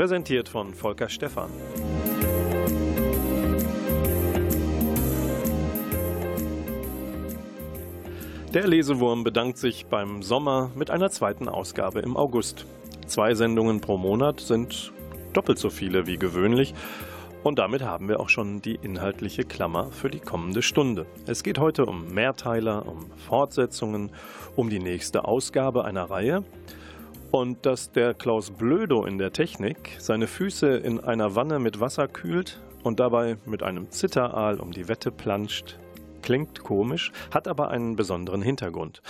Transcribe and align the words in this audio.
Präsentiert 0.00 0.48
von 0.48 0.72
Volker 0.72 1.10
Stephan. 1.10 1.50
Der 8.54 8.66
Lesewurm 8.66 9.24
bedankt 9.24 9.58
sich 9.58 9.84
beim 9.84 10.22
Sommer 10.22 10.70
mit 10.74 10.90
einer 10.90 11.10
zweiten 11.10 11.50
Ausgabe 11.50 12.00
im 12.00 12.16
August. 12.16 12.64
Zwei 13.08 13.34
Sendungen 13.34 13.82
pro 13.82 13.98
Monat 13.98 14.40
sind 14.40 14.90
doppelt 15.34 15.58
so 15.58 15.68
viele 15.68 16.06
wie 16.06 16.16
gewöhnlich 16.16 16.72
und 17.42 17.58
damit 17.58 17.82
haben 17.82 18.08
wir 18.08 18.20
auch 18.20 18.30
schon 18.30 18.62
die 18.62 18.76
inhaltliche 18.76 19.44
Klammer 19.44 19.90
für 19.90 20.08
die 20.08 20.20
kommende 20.20 20.62
Stunde. 20.62 21.04
Es 21.26 21.42
geht 21.42 21.58
heute 21.58 21.84
um 21.84 22.14
Mehrteiler, 22.14 22.88
um 22.88 23.10
Fortsetzungen, 23.28 24.12
um 24.56 24.70
die 24.70 24.80
nächste 24.80 25.26
Ausgabe 25.26 25.84
einer 25.84 26.04
Reihe. 26.04 26.42
Und 27.30 27.64
dass 27.64 27.92
der 27.92 28.12
Klaus 28.14 28.50
Blödo 28.50 29.04
in 29.04 29.18
der 29.18 29.32
Technik 29.32 29.96
seine 29.98 30.26
Füße 30.26 30.76
in 30.76 30.98
einer 30.98 31.36
Wanne 31.36 31.60
mit 31.60 31.78
Wasser 31.78 32.08
kühlt 32.08 32.60
und 32.82 32.98
dabei 32.98 33.36
mit 33.46 33.62
einem 33.62 33.90
Zitteraal 33.90 34.58
um 34.58 34.72
die 34.72 34.88
Wette 34.88 35.12
planscht, 35.12 35.78
klingt 36.22 36.64
komisch, 36.64 37.12
hat 37.30 37.46
aber 37.46 37.68
einen 37.70 37.94
besonderen 37.94 38.42
Hintergrund. 38.42 39.00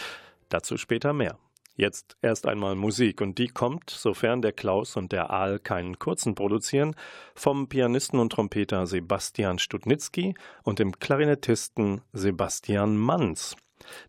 Dazu 0.50 0.76
später 0.76 1.14
mehr. 1.14 1.38
Jetzt 1.76 2.18
erst 2.20 2.46
einmal 2.46 2.74
Musik 2.74 3.22
und 3.22 3.38
die 3.38 3.48
kommt, 3.48 3.88
sofern 3.88 4.42
der 4.42 4.52
Klaus 4.52 4.96
und 4.96 5.12
der 5.12 5.30
Aal 5.30 5.58
keinen 5.58 5.98
kurzen 5.98 6.34
produzieren, 6.34 6.94
vom 7.34 7.68
Pianisten 7.68 8.20
und 8.20 8.32
Trompeter 8.32 8.86
Sebastian 8.86 9.58
Studnitzky 9.58 10.34
und 10.62 10.78
dem 10.78 10.98
Klarinettisten 10.98 12.02
Sebastian 12.12 12.98
Manns. 12.98 13.56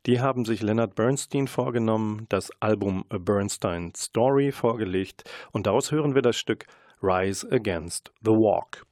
Die 0.05 0.19
haben 0.19 0.45
sich 0.45 0.61
Leonard 0.61 0.95
Bernstein 0.95 1.47
vorgenommen, 1.47 2.25
das 2.29 2.51
Album 2.59 3.05
A 3.09 3.17
Bernstein 3.17 3.93
Story 3.95 4.51
vorgelegt 4.51 5.23
und 5.51 5.67
daraus 5.67 5.91
hören 5.91 6.15
wir 6.15 6.21
das 6.21 6.37
Stück 6.37 6.65
Rise 7.01 7.51
Against 7.51 8.11
the 8.23 8.31
Walk. 8.31 8.85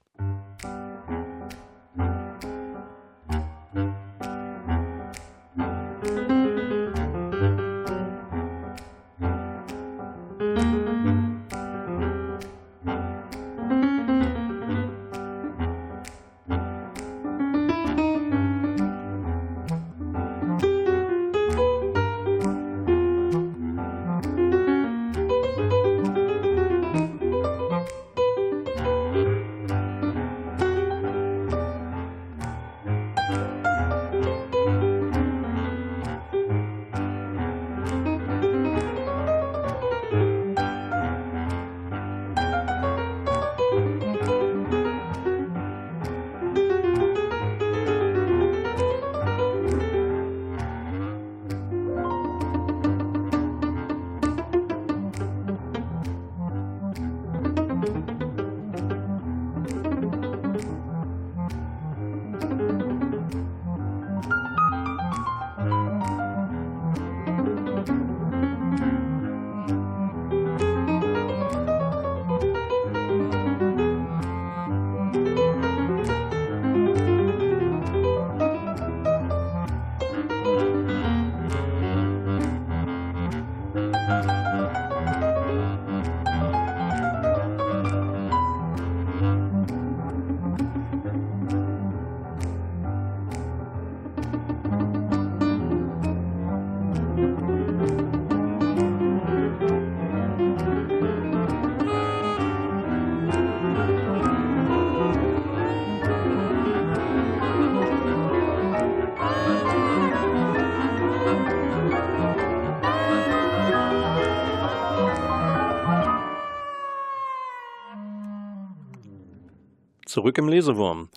Zurück 120.10 120.40
im 120.40 120.50
Lesewurm. 120.50 121.10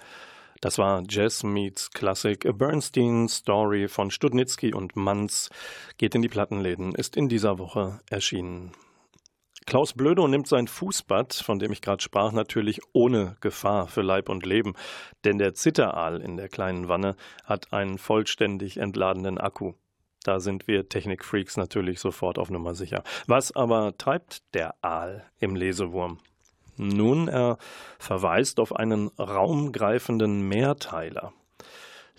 Das 0.62 0.78
war 0.78 1.02
Jazz 1.08 1.42
Meets 1.42 1.90
Classic, 1.90 2.46
A 2.46 2.52
Bernstein 2.52 3.28
Story 3.28 3.88
von 3.88 4.12
Studnitzky 4.12 4.72
und 4.72 4.94
Manz. 4.94 5.50
Geht 5.98 6.14
in 6.14 6.22
die 6.22 6.28
Plattenläden, 6.28 6.94
ist 6.94 7.16
in 7.16 7.28
dieser 7.28 7.58
Woche 7.58 7.98
erschienen. 8.08 8.70
Klaus 9.66 9.92
Blödo 9.92 10.28
nimmt 10.28 10.46
sein 10.46 10.68
Fußbad, 10.68 11.34
von 11.34 11.58
dem 11.58 11.72
ich 11.72 11.82
gerade 11.82 12.00
sprach, 12.00 12.30
natürlich 12.30 12.80
ohne 12.92 13.36
Gefahr 13.40 13.88
für 13.88 14.02
Leib 14.02 14.28
und 14.28 14.46
Leben, 14.46 14.74
denn 15.24 15.38
der 15.38 15.54
Zitteraal 15.54 16.20
in 16.20 16.36
der 16.36 16.48
kleinen 16.48 16.86
Wanne 16.86 17.16
hat 17.42 17.72
einen 17.72 17.98
vollständig 17.98 18.76
entladenen 18.76 19.38
Akku. 19.38 19.72
Da 20.22 20.38
sind 20.38 20.68
wir 20.68 20.88
Technikfreaks 20.88 21.56
natürlich 21.56 21.98
sofort 21.98 22.38
auf 22.38 22.50
Nummer 22.50 22.76
sicher. 22.76 23.02
Was 23.26 23.50
aber 23.50 23.98
treibt 23.98 24.54
der 24.54 24.76
Aal 24.80 25.24
im 25.40 25.56
Lesewurm? 25.56 26.18
Nun, 26.82 27.28
er 27.28 27.58
verweist 27.98 28.58
auf 28.58 28.74
einen 28.74 29.08
raumgreifenden 29.18 30.48
Mehrteiler. 30.48 31.32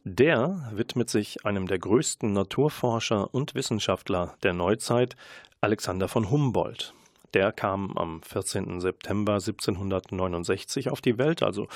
Der 0.05 0.69
widmet 0.73 1.09
sich 1.09 1.45
einem 1.45 1.67
der 1.67 1.79
größten 1.79 2.31
Naturforscher 2.31 3.33
und 3.33 3.55
Wissenschaftler 3.55 4.35
der 4.43 4.53
Neuzeit, 4.53 5.15
Alexander 5.61 6.07
von 6.07 6.29
Humboldt. 6.29 6.93
Der 7.33 7.51
kam 7.51 7.97
am 7.97 8.21
14. 8.21 8.79
September 8.79 9.33
1769 9.33 10.89
auf 10.89 11.01
die 11.01 11.17
Welt, 11.17 11.41
also 11.41 11.67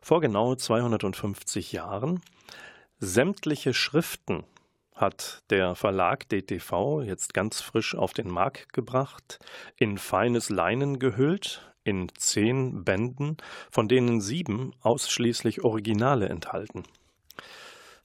vor 0.00 0.20
genau 0.20 0.54
250 0.54 1.72
Jahren. 1.72 2.22
Sämtliche 2.98 3.74
Schriften 3.74 4.44
hat 4.94 5.42
der 5.50 5.74
Verlag 5.74 6.28
DTV 6.28 7.02
jetzt 7.02 7.34
ganz 7.34 7.60
frisch 7.60 7.94
auf 7.94 8.12
den 8.12 8.28
Markt 8.28 8.72
gebracht, 8.72 9.38
in 9.76 9.98
feines 9.98 10.50
Leinen 10.50 10.98
gehüllt, 10.98 11.69
in 11.90 12.08
zehn 12.16 12.84
Bänden, 12.84 13.36
von 13.70 13.88
denen 13.88 14.20
sieben 14.20 14.72
ausschließlich 14.80 15.62
Originale 15.64 16.28
enthalten. 16.28 16.84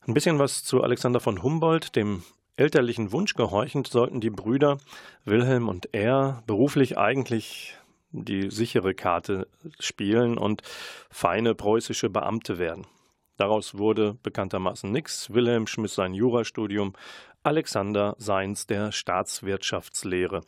Ein 0.07 0.13
bisschen 0.13 0.39
was 0.39 0.63
zu 0.63 0.83
Alexander 0.83 1.19
von 1.19 1.41
Humboldt, 1.41 1.95
dem 1.95 2.23
elterlichen 2.57 3.11
Wunsch 3.11 3.33
gehorchend, 3.33 3.87
sollten 3.87 4.19
die 4.19 4.29
Brüder 4.29 4.77
Wilhelm 5.23 5.69
und 5.69 5.93
er 5.93 6.43
beruflich 6.45 6.97
eigentlich 6.97 7.77
die 8.11 8.49
sichere 8.49 8.93
Karte 8.93 9.47
spielen 9.79 10.37
und 10.37 10.61
feine 11.09 11.55
preußische 11.55 12.09
Beamte 12.09 12.57
werden. 12.57 12.85
Daraus 13.37 13.77
wurde 13.77 14.15
bekanntermaßen 14.23 14.89
nichts. 14.91 15.33
Wilhelm 15.33 15.67
schmiss 15.67 15.95
sein 15.95 16.13
Jurastudium 16.13 16.93
Alexander 17.45 18.15
Seins 18.17 18.65
der 18.65 18.91
Staatswirtschaftslehre. 18.91 20.41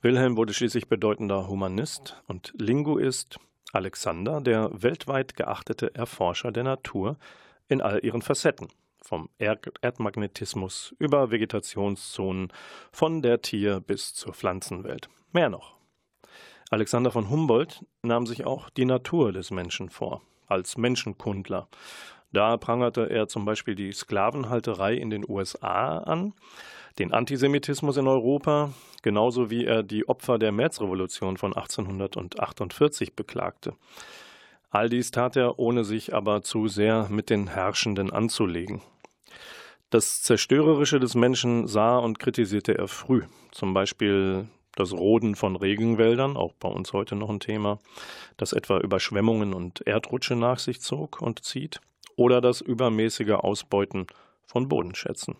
Wilhelm 0.00 0.38
wurde 0.38 0.54
schließlich 0.54 0.88
bedeutender 0.88 1.46
Humanist 1.46 2.22
und 2.26 2.54
Linguist. 2.56 3.38
Alexander 3.74 4.40
der 4.40 4.70
weltweit 4.72 5.36
geachtete 5.36 5.94
Erforscher 5.94 6.50
der 6.50 6.64
Natur 6.64 7.18
in 7.68 7.82
all 7.82 8.02
ihren 8.02 8.22
Facetten 8.22 8.68
vom 9.02 9.28
Erdmagnetismus 9.36 10.94
über 10.98 11.30
Vegetationszonen, 11.30 12.50
von 12.92 13.20
der 13.20 13.42
Tier- 13.42 13.80
bis 13.80 14.14
zur 14.14 14.32
Pflanzenwelt. 14.32 15.10
Mehr 15.32 15.50
noch. 15.50 15.76
Alexander 16.70 17.10
von 17.10 17.28
Humboldt 17.28 17.84
nahm 18.00 18.26
sich 18.26 18.46
auch 18.46 18.70
die 18.70 18.86
Natur 18.86 19.32
des 19.32 19.50
Menschen 19.50 19.90
vor, 19.90 20.22
als 20.46 20.78
Menschenkundler. 20.78 21.68
Da 22.32 22.56
prangerte 22.56 23.08
er 23.10 23.26
zum 23.28 23.44
Beispiel 23.44 23.74
die 23.74 23.92
Sklavenhalterei 23.92 24.94
in 24.94 25.10
den 25.10 25.24
USA 25.28 25.98
an, 25.98 26.34
den 26.98 27.12
Antisemitismus 27.12 27.96
in 27.96 28.06
Europa, 28.06 28.72
genauso 29.02 29.50
wie 29.50 29.64
er 29.64 29.82
die 29.82 30.08
Opfer 30.08 30.38
der 30.38 30.52
Märzrevolution 30.52 31.36
von 31.36 31.54
1848 31.54 33.14
beklagte. 33.14 33.74
All 34.70 34.88
dies 34.90 35.10
tat 35.10 35.36
er, 35.36 35.58
ohne 35.58 35.84
sich 35.84 36.14
aber 36.14 36.42
zu 36.42 36.68
sehr 36.68 37.08
mit 37.08 37.30
den 37.30 37.48
Herrschenden 37.48 38.12
anzulegen. 38.12 38.82
Das 39.90 40.20
Zerstörerische 40.22 41.00
des 41.00 41.14
Menschen 41.14 41.66
sah 41.66 41.96
und 41.96 42.18
kritisierte 42.18 42.76
er 42.76 42.88
früh, 42.88 43.22
zum 43.52 43.72
Beispiel 43.72 44.46
das 44.76 44.92
Roden 44.92 45.34
von 45.34 45.56
Regenwäldern, 45.56 46.36
auch 46.36 46.52
bei 46.52 46.68
uns 46.68 46.92
heute 46.92 47.16
noch 47.16 47.30
ein 47.30 47.40
Thema, 47.40 47.78
das 48.36 48.52
etwa 48.52 48.78
Überschwemmungen 48.78 49.54
und 49.54 49.86
Erdrutsche 49.86 50.36
nach 50.36 50.58
sich 50.58 50.82
zog 50.82 51.22
und 51.22 51.42
zieht, 51.42 51.80
oder 52.18 52.40
das 52.40 52.60
übermäßige 52.60 53.30
Ausbeuten 53.30 54.06
von 54.44 54.68
Bodenschätzen. 54.68 55.36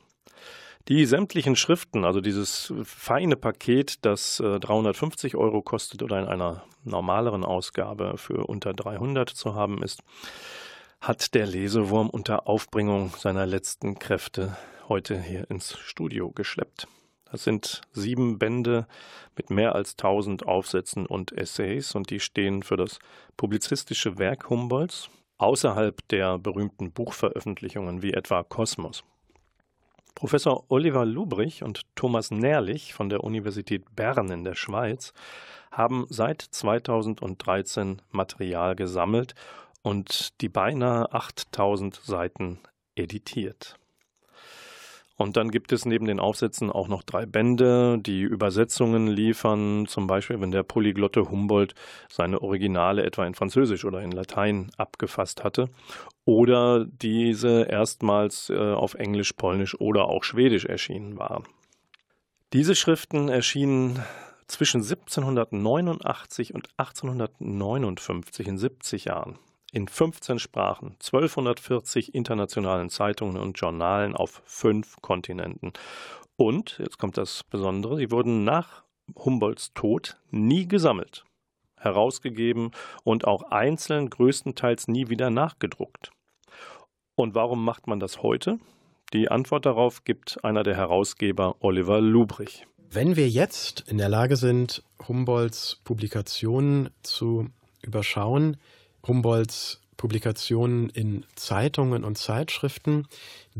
Die 0.86 1.04
sämtlichen 1.04 1.56
Schriften, 1.56 2.04
also 2.04 2.20
dieses 2.20 2.72
feine 2.84 3.36
Paket, 3.36 4.06
das 4.06 4.38
350 4.38 5.34
äh, 5.34 5.36
Euro 5.36 5.60
kostet 5.60 6.02
oder 6.02 6.18
in 6.18 6.26
einer 6.26 6.62
normaleren 6.84 7.44
Ausgabe 7.44 8.16
für 8.16 8.46
unter 8.46 8.72
300 8.72 9.28
zu 9.28 9.54
haben 9.54 9.82
ist, 9.82 10.02
hat 11.00 11.34
der 11.34 11.46
Lesewurm 11.46 12.08
unter 12.08 12.46
Aufbringung 12.46 13.10
seiner 13.10 13.44
letzten 13.44 13.98
Kräfte 13.98 14.56
heute 14.88 15.20
hier 15.20 15.50
ins 15.50 15.76
Studio 15.78 16.30
geschleppt. 16.30 16.86
Das 17.30 17.44
sind 17.44 17.82
sieben 17.92 18.38
Bände 18.38 18.86
mit 19.36 19.50
mehr 19.50 19.74
als 19.74 19.96
tausend 19.96 20.46
Aufsätzen 20.46 21.06
und 21.06 21.32
Essays 21.32 21.94
und 21.94 22.08
die 22.08 22.20
stehen 22.20 22.62
für 22.62 22.76
das 22.76 22.98
publizistische 23.36 24.16
Werk 24.16 24.48
Humboldts 24.48 25.10
außerhalb 25.38 26.06
der 26.08 26.38
berühmten 26.38 26.92
Buchveröffentlichungen 26.92 28.02
wie 28.02 28.12
etwa 28.12 28.42
Kosmos. 28.42 29.04
Professor 30.14 30.64
Oliver 30.68 31.04
Lubrich 31.04 31.62
und 31.62 31.82
Thomas 31.94 32.32
Nährlich 32.32 32.92
von 32.92 33.08
der 33.08 33.22
Universität 33.22 33.84
Bern 33.94 34.30
in 34.30 34.42
der 34.42 34.56
Schweiz 34.56 35.12
haben 35.70 36.06
seit 36.08 36.42
2013 36.42 38.02
Material 38.10 38.74
gesammelt 38.74 39.36
und 39.82 40.40
die 40.40 40.48
beinahe 40.48 41.12
8000 41.12 41.94
Seiten 42.02 42.58
editiert. 42.96 43.78
Und 45.18 45.36
dann 45.36 45.50
gibt 45.50 45.72
es 45.72 45.84
neben 45.84 46.06
den 46.06 46.20
Aufsätzen 46.20 46.70
auch 46.70 46.86
noch 46.86 47.02
drei 47.02 47.26
Bände, 47.26 47.98
die 47.98 48.22
Übersetzungen 48.22 49.08
liefern, 49.08 49.86
zum 49.86 50.06
Beispiel 50.06 50.40
wenn 50.40 50.52
der 50.52 50.62
Polyglotte 50.62 51.28
Humboldt 51.28 51.74
seine 52.08 52.40
Originale 52.40 53.02
etwa 53.02 53.26
in 53.26 53.34
Französisch 53.34 53.84
oder 53.84 54.00
in 54.00 54.12
Latein 54.12 54.70
abgefasst 54.76 55.42
hatte. 55.42 55.70
Oder 56.24 56.84
diese 56.84 57.64
erstmals 57.64 58.48
äh, 58.48 58.56
auf 58.56 58.94
Englisch, 58.94 59.32
Polnisch 59.32 59.78
oder 59.80 60.04
auch 60.04 60.22
Schwedisch 60.22 60.66
erschienen 60.66 61.18
waren. 61.18 61.42
Diese 62.52 62.76
Schriften 62.76 63.28
erschienen 63.28 63.98
zwischen 64.46 64.82
1789 64.82 66.54
und 66.54 66.68
1859 66.76 68.46
in 68.46 68.56
70 68.56 69.06
Jahren 69.06 69.40
in 69.72 69.88
15 69.88 70.38
Sprachen, 70.38 70.92
1240 70.92 72.14
internationalen 72.14 72.90
Zeitungen 72.90 73.36
und 73.36 73.58
Journalen 73.58 74.16
auf 74.16 74.42
fünf 74.44 74.96
Kontinenten. 75.02 75.72
Und, 76.36 76.78
jetzt 76.78 76.98
kommt 76.98 77.18
das 77.18 77.44
Besondere, 77.44 77.96
sie 77.96 78.10
wurden 78.10 78.44
nach 78.44 78.84
Humboldts 79.16 79.72
Tod 79.74 80.16
nie 80.30 80.66
gesammelt, 80.66 81.24
herausgegeben 81.76 82.70
und 83.04 83.26
auch 83.26 83.42
einzeln 83.50 84.10
größtenteils 84.10 84.88
nie 84.88 85.08
wieder 85.08 85.30
nachgedruckt. 85.30 86.12
Und 87.14 87.34
warum 87.34 87.64
macht 87.64 87.86
man 87.86 88.00
das 88.00 88.22
heute? 88.22 88.58
Die 89.12 89.30
Antwort 89.30 89.66
darauf 89.66 90.04
gibt 90.04 90.44
einer 90.44 90.62
der 90.62 90.76
Herausgeber, 90.76 91.56
Oliver 91.60 92.00
Lubrich. 92.00 92.66
Wenn 92.90 93.16
wir 93.16 93.28
jetzt 93.28 93.84
in 93.88 93.98
der 93.98 94.08
Lage 94.08 94.36
sind, 94.36 94.82
Humboldts 95.06 95.80
Publikationen 95.84 96.90
zu 97.02 97.48
überschauen, 97.82 98.58
Humboldts 99.08 99.80
Publikationen 99.96 100.90
in 100.90 101.26
Zeitungen 101.34 102.04
und 102.04 102.16
Zeitschriften, 102.16 103.08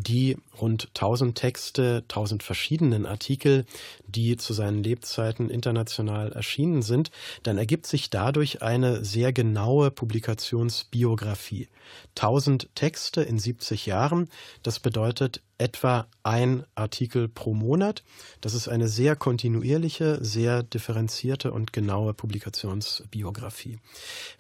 die 0.03 0.37
rund 0.61 0.89
1000 0.89 1.37
Texte, 1.37 2.05
1000 2.09 2.43
verschiedenen 2.43 3.07
Artikel, 3.07 3.65
die 4.07 4.37
zu 4.37 4.53
seinen 4.53 4.83
Lebzeiten 4.83 5.51
international 5.51 6.33
erschienen 6.33 6.83
sind, 6.83 7.11
dann 7.43 7.59
ergibt 7.59 7.87
sich 7.87 8.11
dadurch 8.11 8.63
eine 8.63 9.05
sehr 9.05 9.33
genaue 9.33 9.91
Publikationsbiografie. 9.91 11.69
1000 12.17 12.75
Texte 12.75 13.23
in 13.23 13.39
70 13.39 13.87
Jahren, 13.87 14.29
das 14.63 14.79
bedeutet 14.81 15.43
etwa 15.59 16.07
ein 16.23 16.65
Artikel 16.75 17.29
pro 17.29 17.55
Monat. 17.55 18.05
Das 18.41 18.55
ist 18.55 18.69
eine 18.69 18.89
sehr 18.89 19.17
kontinuierliche, 19.17 20.19
sehr 20.23 20.63
differenzierte 20.63 21.53
und 21.53 21.73
genaue 21.73 22.15
Publikationsbiografie. 22.15 23.79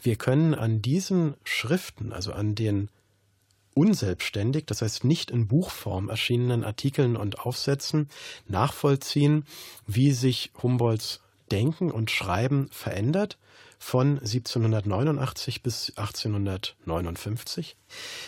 Wir 0.00 0.16
können 0.16 0.54
an 0.54 0.80
diesen 0.80 1.34
Schriften, 1.42 2.12
also 2.12 2.32
an 2.32 2.54
den 2.54 2.88
unselbstständig, 3.78 4.66
das 4.66 4.82
heißt 4.82 5.04
nicht 5.04 5.30
in 5.30 5.46
Buchform 5.46 6.08
erschienenen 6.08 6.64
Artikeln 6.64 7.16
und 7.16 7.38
Aufsätzen 7.38 8.08
nachvollziehen, 8.48 9.44
wie 9.86 10.10
sich 10.10 10.50
Humboldts 10.60 11.20
Denken 11.52 11.92
und 11.92 12.10
Schreiben 12.10 12.68
verändert 12.72 13.38
von 13.78 14.18
1789 14.18 15.62
bis 15.62 15.92
1859. 15.96 17.76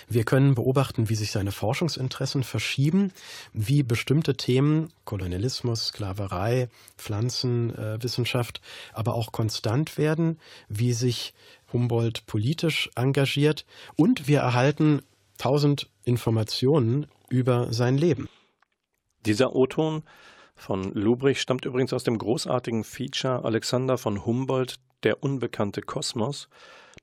Wir 0.08 0.24
können 0.24 0.54
beobachten, 0.54 1.08
wie 1.08 1.16
sich 1.16 1.32
seine 1.32 1.50
Forschungsinteressen 1.50 2.44
verschieben, 2.44 3.12
wie 3.52 3.82
bestimmte 3.82 4.36
Themen, 4.36 4.92
Kolonialismus, 5.04 5.88
Sklaverei, 5.88 6.68
Pflanzenwissenschaft, 6.96 8.60
aber 8.92 9.14
auch 9.14 9.32
konstant 9.32 9.98
werden, 9.98 10.38
wie 10.68 10.92
sich 10.92 11.34
Humboldt 11.72 12.26
politisch 12.26 12.88
engagiert 12.94 13.66
und 13.96 14.28
wir 14.28 14.40
erhalten 14.40 15.02
tausend 15.40 15.88
Informationen 16.04 17.06
über 17.30 17.72
sein 17.72 17.96
Leben. 17.96 18.28
Dieser 19.24 19.56
O-Ton 19.56 20.02
von 20.54 20.92
Lubrich 20.92 21.40
stammt 21.40 21.64
übrigens 21.64 21.94
aus 21.94 22.04
dem 22.04 22.18
großartigen 22.18 22.84
Feature 22.84 23.42
Alexander 23.44 23.96
von 23.96 24.26
Humboldt, 24.26 24.76
Der 25.02 25.22
unbekannte 25.22 25.80
Kosmos 25.80 26.50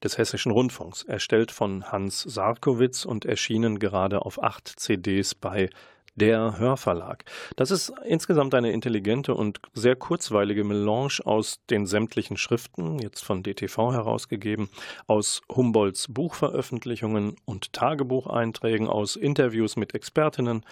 des 0.03 0.20
Hessischen 0.20 0.51
Rundfunks, 0.51 1.01
erstellt 1.01 1.50
von 1.50 1.91
Hans 1.91 2.22
Sarkowitz 2.22 3.06
und 3.06 3.25
erschienen 3.25 3.79
gerade 3.79 4.22
auf 4.22 4.44
acht 4.44 4.67
CDs 4.67 5.34
bei 5.34 5.72
der 6.18 6.58
Hörverlag. 6.58 7.24
Das 7.56 7.72
ist 7.72 7.94
insgesamt 8.04 8.54
eine 8.54 8.72
intelligente 8.72 9.34
und 9.34 9.60
sehr 9.74 9.96
kurzweilige 9.96 10.64
Melange 10.64 11.20
aus 11.24 11.60
den 11.70 11.86
sämtlichen 11.86 12.38
Schriften, 12.38 13.00
jetzt 13.00 13.24
von 13.24 13.44
DTV 13.44 13.94
herausgegeben, 13.94 14.70
aus 15.06 15.42
Humboldts 15.50 16.08
Buchveröffentlichungen 16.10 17.36
und 17.46 17.72
Tagebucheinträgen, 17.72 18.88
aus 18.88 19.16
Interviews 19.16 19.76
mit 19.76 19.94
Expertinnen 19.94 20.64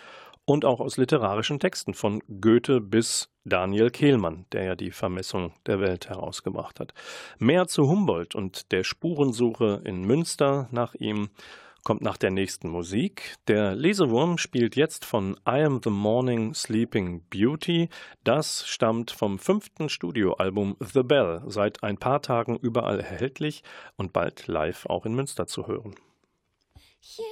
und 0.46 0.66
auch 0.66 0.80
aus 0.80 0.98
literarischen 0.98 1.60
Texten 1.60 1.94
von 1.94 2.22
Goethe 2.42 2.82
bis 2.82 3.30
Daniel 3.44 3.90
Kehlmann, 3.90 4.46
der 4.52 4.64
ja 4.64 4.76
die 4.76 4.92
Vermessung 4.92 5.54
der 5.66 5.80
Welt 5.80 6.10
herausgebracht 6.10 6.80
hat. 6.80 6.94
Mehr 7.40 7.68
zu 7.68 7.88
Humboldt 7.88 8.36
und 8.36 8.72
der 8.72 8.84
Spurensuche 8.84 9.82
in 9.86 10.02
Münster 10.02 10.68
nach 10.72 10.96
ihm 10.96 11.30
kommt 11.86 12.02
nach 12.02 12.18
der 12.18 12.32
nächsten 12.32 12.68
Musik. 12.68 13.36
Der 13.48 13.76
Lesewurm 13.76 14.40
spielt 14.40 14.76
jetzt 14.76 15.06
von 15.06 15.40
I 15.48 15.62
Am 15.62 15.80
the 15.84 15.92
Morning 15.92 16.54
Sleeping 16.56 17.24
Beauty. 17.30 17.90
Das 18.24 18.68
stammt 18.68 19.12
vom 19.12 19.38
fünften 19.38 19.88
Studioalbum 19.88 20.76
The 20.80 21.04
Bell, 21.04 21.44
seit 21.46 21.84
ein 21.84 21.98
paar 21.98 22.24
Tagen 22.24 22.58
überall 22.58 23.00
erhältlich 23.00 23.64
und 23.98 24.14
bald 24.14 24.48
live 24.48 24.88
auch 24.88 25.06
in 25.06 25.14
Münster 25.14 25.46
zu 25.46 25.68
hören. 25.68 25.96
Here 27.00 27.28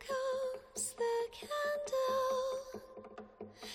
comes 0.00 0.96
the 0.96 1.28
candle 1.38 2.80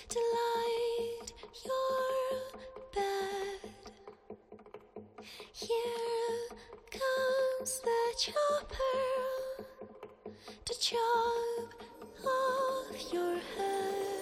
to 0.08 0.18
light 0.18 1.32
your 1.64 2.58
bed. 2.92 3.70
Here 5.52 6.48
comes 6.90 7.82
the 7.84 8.32
chopper. 8.32 9.39
To 10.64 10.78
chop 10.78 11.74
off 12.24 13.12
your 13.12 13.34
head. 13.56 14.19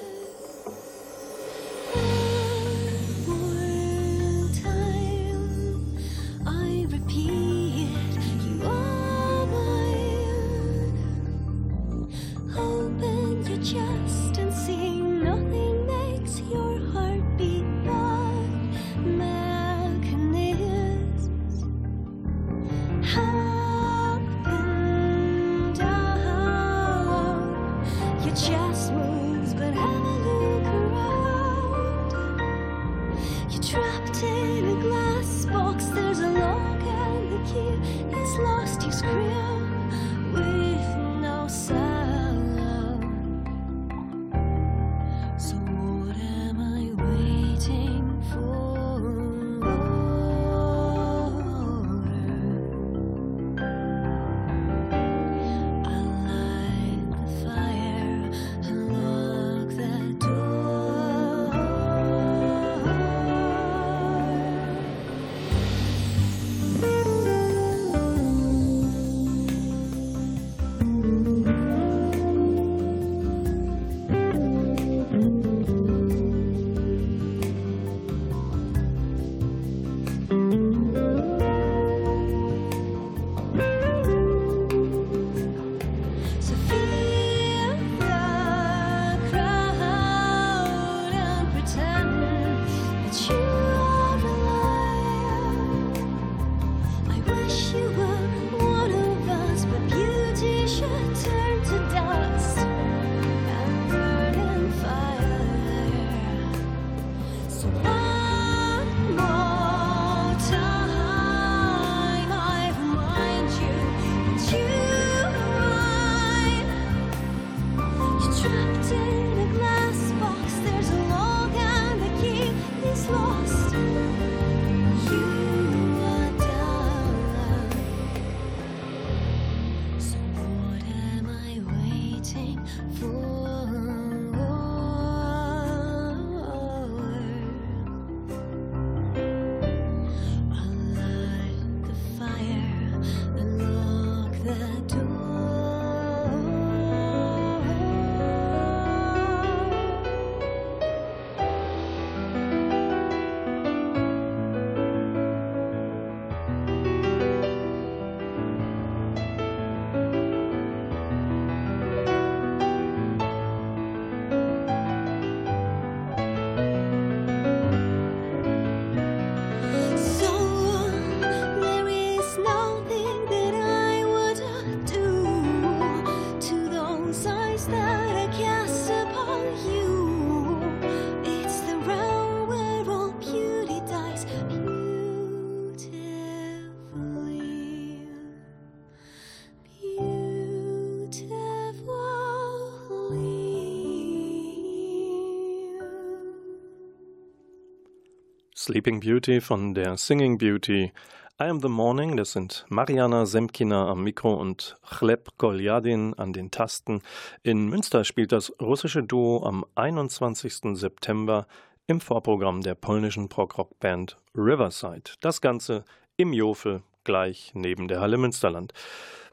Sleeping 198.69 199.01
Beauty 199.01 199.41
von 199.41 199.73
der 199.73 199.97
Singing 199.97 200.37
Beauty. 200.37 200.93
I 201.41 201.45
Am 201.45 201.59
the 201.63 201.71
Morning, 201.71 202.19
das 202.19 202.33
sind 202.33 202.67
Mariana 202.69 203.25
Semkina 203.25 203.89
am 203.89 204.05
Mikro 204.05 204.35
und 204.35 204.77
Chleb 204.87 205.39
Goljadin 205.39 206.13
an 206.19 206.35
den 206.35 206.51
Tasten. 206.51 207.01
In 207.43 207.71
Münster 207.71 208.05
spielt 208.05 208.31
das 208.31 208.53
russische 208.61 209.03
Duo 209.03 209.43
am 209.47 209.65
21. 209.75 210.77
September 210.79 211.47
im 211.87 212.03
Vorprogramm 212.03 212.61
der 212.61 212.75
polnischen 212.75 213.31
Prog-Rock-Band 213.31 214.19
Riverside. 214.37 215.13
Das 215.23 215.41
Ganze 215.41 215.87
im 216.19 216.35
Jofel, 216.35 216.83
gleich 217.09 217.53
neben 217.55 217.89
der 217.89 218.01
Halle 218.01 218.19
Münsterland. 218.19 218.75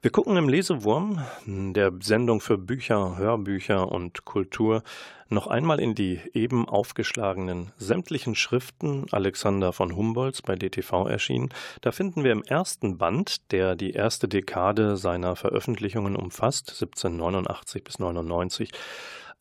Wir 0.01 0.09
gucken 0.09 0.37
im 0.37 0.47
Lesewurm, 0.47 1.25
der 1.45 1.91
Sendung 1.99 2.39
für 2.39 2.57
Bücher, 2.57 3.17
Hörbücher 3.17 3.91
und 3.91 4.23
Kultur, 4.23 4.81
noch 5.27 5.47
einmal 5.47 5.81
in 5.81 5.93
die 5.93 6.21
eben 6.33 6.69
aufgeschlagenen 6.69 7.73
sämtlichen 7.75 8.33
Schriften 8.33 9.07
Alexander 9.11 9.73
von 9.73 9.93
Humboldts 9.93 10.41
bei 10.41 10.55
DTV 10.55 11.07
erschienen. 11.07 11.49
Da 11.81 11.91
finden 11.91 12.23
wir 12.23 12.31
im 12.31 12.43
ersten 12.43 12.97
Band, 12.97 13.51
der 13.51 13.75
die 13.75 13.91
erste 13.91 14.29
Dekade 14.29 14.95
seiner 14.95 15.35
Veröffentlichungen 15.35 16.15
umfasst, 16.15 16.69
1789 16.69 17.83
bis 17.83 17.99
99, 17.99 18.71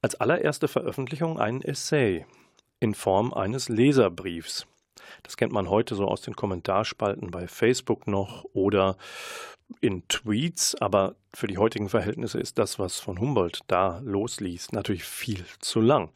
als 0.02 0.16
allererste 0.16 0.66
Veröffentlichung 0.66 1.38
ein 1.38 1.62
Essay 1.62 2.26
in 2.80 2.94
Form 2.94 3.32
eines 3.32 3.68
Leserbriefs. 3.68 4.66
Das 5.22 5.36
kennt 5.36 5.52
man 5.52 5.68
heute 5.68 5.94
so 5.94 6.06
aus 6.06 6.20
den 6.22 6.36
Kommentarspalten 6.36 7.30
bei 7.30 7.46
Facebook 7.46 8.06
noch 8.06 8.44
oder 8.52 8.96
in 9.80 10.06
Tweets, 10.08 10.74
aber 10.80 11.14
für 11.32 11.46
die 11.46 11.58
heutigen 11.58 11.88
Verhältnisse 11.88 12.38
ist 12.38 12.58
das, 12.58 12.78
was 12.78 13.00
von 13.00 13.18
Humboldt 13.18 13.60
da 13.66 14.00
losließ, 14.04 14.72
natürlich 14.72 15.04
viel 15.04 15.44
zu 15.58 15.80
lang. 15.80 16.10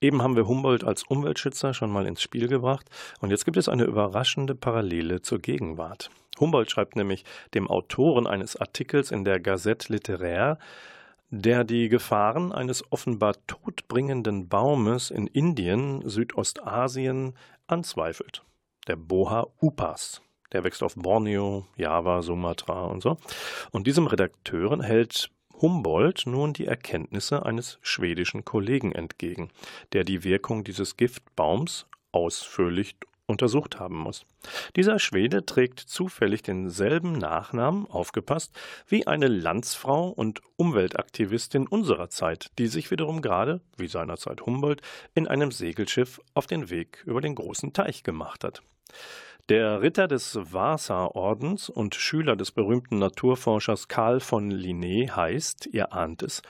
Eben 0.00 0.22
haben 0.22 0.36
wir 0.36 0.46
Humboldt 0.46 0.84
als 0.84 1.04
Umweltschützer 1.04 1.72
schon 1.72 1.90
mal 1.90 2.06
ins 2.06 2.22
Spiel 2.22 2.48
gebracht 2.48 2.86
und 3.20 3.30
jetzt 3.30 3.44
gibt 3.44 3.56
es 3.56 3.68
eine 3.68 3.84
überraschende 3.84 4.54
Parallele 4.54 5.22
zur 5.22 5.38
Gegenwart. 5.38 6.10
Humboldt 6.38 6.70
schreibt 6.70 6.96
nämlich 6.96 7.24
dem 7.54 7.68
Autoren 7.68 8.26
eines 8.26 8.56
Artikels 8.56 9.10
in 9.10 9.24
der 9.24 9.40
Gazette 9.40 9.92
Littéraire, 9.92 10.56
der 11.30 11.64
die 11.64 11.88
Gefahren 11.88 12.50
eines 12.50 12.82
offenbar 12.90 13.34
todbringenden 13.46 14.48
Baumes 14.48 15.10
in 15.10 15.26
Indien, 15.28 16.02
Südostasien 16.08 17.34
anzweifelt. 17.70 18.44
Der 18.86 18.96
Boha 18.96 19.46
Upas. 19.60 20.22
Der 20.52 20.64
wächst 20.64 20.82
auf 20.82 20.94
Borneo, 20.96 21.66
Java, 21.76 22.22
Sumatra 22.22 22.86
und 22.86 23.02
so. 23.02 23.16
Und 23.70 23.86
diesem 23.86 24.06
Redakteuren 24.06 24.80
hält 24.80 25.30
Humboldt 25.60 26.26
nun 26.26 26.52
die 26.52 26.66
Erkenntnisse 26.66 27.44
eines 27.44 27.78
schwedischen 27.82 28.44
Kollegen 28.44 28.92
entgegen, 28.92 29.50
der 29.92 30.04
die 30.04 30.24
Wirkung 30.24 30.64
dieses 30.64 30.96
Giftbaums 30.96 31.86
ausführlich 32.12 32.96
untersucht 33.30 33.78
haben 33.78 33.96
muss. 33.96 34.26
Dieser 34.76 34.98
Schwede 34.98 35.46
trägt 35.46 35.80
zufällig 35.80 36.42
denselben 36.42 37.12
Nachnamen, 37.12 37.86
aufgepasst, 37.86 38.58
wie 38.86 39.06
eine 39.06 39.28
Landsfrau 39.28 40.08
und 40.08 40.42
Umweltaktivistin 40.56 41.66
unserer 41.66 42.10
Zeit, 42.10 42.50
die 42.58 42.66
sich 42.66 42.90
wiederum 42.90 43.22
gerade, 43.22 43.60
wie 43.76 43.88
seinerzeit 43.88 44.42
Humboldt, 44.42 44.82
in 45.14 45.26
einem 45.26 45.52
Segelschiff 45.52 46.20
auf 46.34 46.46
den 46.46 46.68
Weg 46.68 47.02
über 47.06 47.20
den 47.20 47.34
großen 47.34 47.72
Teich 47.72 48.02
gemacht 48.02 48.44
hat. 48.44 48.62
Der 49.48 49.82
Ritter 49.82 50.06
des 50.06 50.38
Vasa-Ordens 50.40 51.68
und 51.68 51.94
Schüler 51.96 52.36
des 52.36 52.52
berühmten 52.52 52.98
Naturforschers 52.98 53.88
Karl 53.88 54.20
von 54.20 54.52
Linné 54.52 55.10
heißt, 55.10 55.66
ihr 55.72 55.92
ahnt 55.92 56.22
es, 56.22 56.42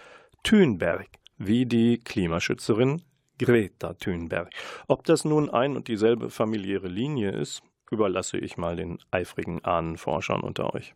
Thünberg, 0.43 1.09
wie 1.39 1.65
die 1.65 1.99
Klimaschützerin 1.99 3.01
Greta 3.45 3.95
Thunberg. 3.95 4.51
Ob 4.87 5.05
das 5.05 5.25
nun 5.25 5.49
ein 5.49 5.77
und 5.77 5.89
dieselbe 5.89 6.31
familiäre 6.31 6.89
Linie 6.89 7.31
ist, 7.31 7.63
überlasse 7.91 8.39
ich 8.39 8.57
mal 8.57 8.77
den 8.77 8.99
eifrigen 9.11 9.65
Ahnenforschern 9.65 10.43
unter 10.43 10.75
euch. 10.75 10.95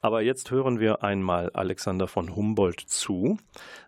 Aber 0.00 0.22
jetzt 0.22 0.50
hören 0.50 0.80
wir 0.80 1.02
einmal 1.02 1.50
Alexander 1.50 2.06
von 2.06 2.34
Humboldt 2.34 2.80
zu, 2.80 3.38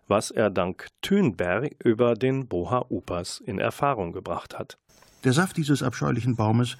was 0.07 0.31
er 0.31 0.49
dank 0.49 0.87
Thünberg 1.01 1.75
über 1.83 2.15
den 2.15 2.47
Boha 2.47 2.85
Upas 2.89 3.39
in 3.39 3.59
Erfahrung 3.59 4.11
gebracht 4.11 4.57
hat. 4.57 4.77
Der 5.23 5.33
Saft 5.33 5.57
dieses 5.57 5.83
abscheulichen 5.83 6.35
Baumes 6.35 6.77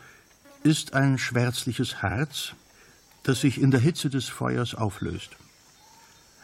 ist 0.63 0.93
ein 0.93 1.17
schwärzliches 1.17 2.01
Harz, 2.01 2.53
das 3.23 3.41
sich 3.41 3.61
in 3.61 3.71
der 3.71 3.79
Hitze 3.79 4.09
des 4.09 4.27
Feuers 4.29 4.75
auflöst. 4.75 5.31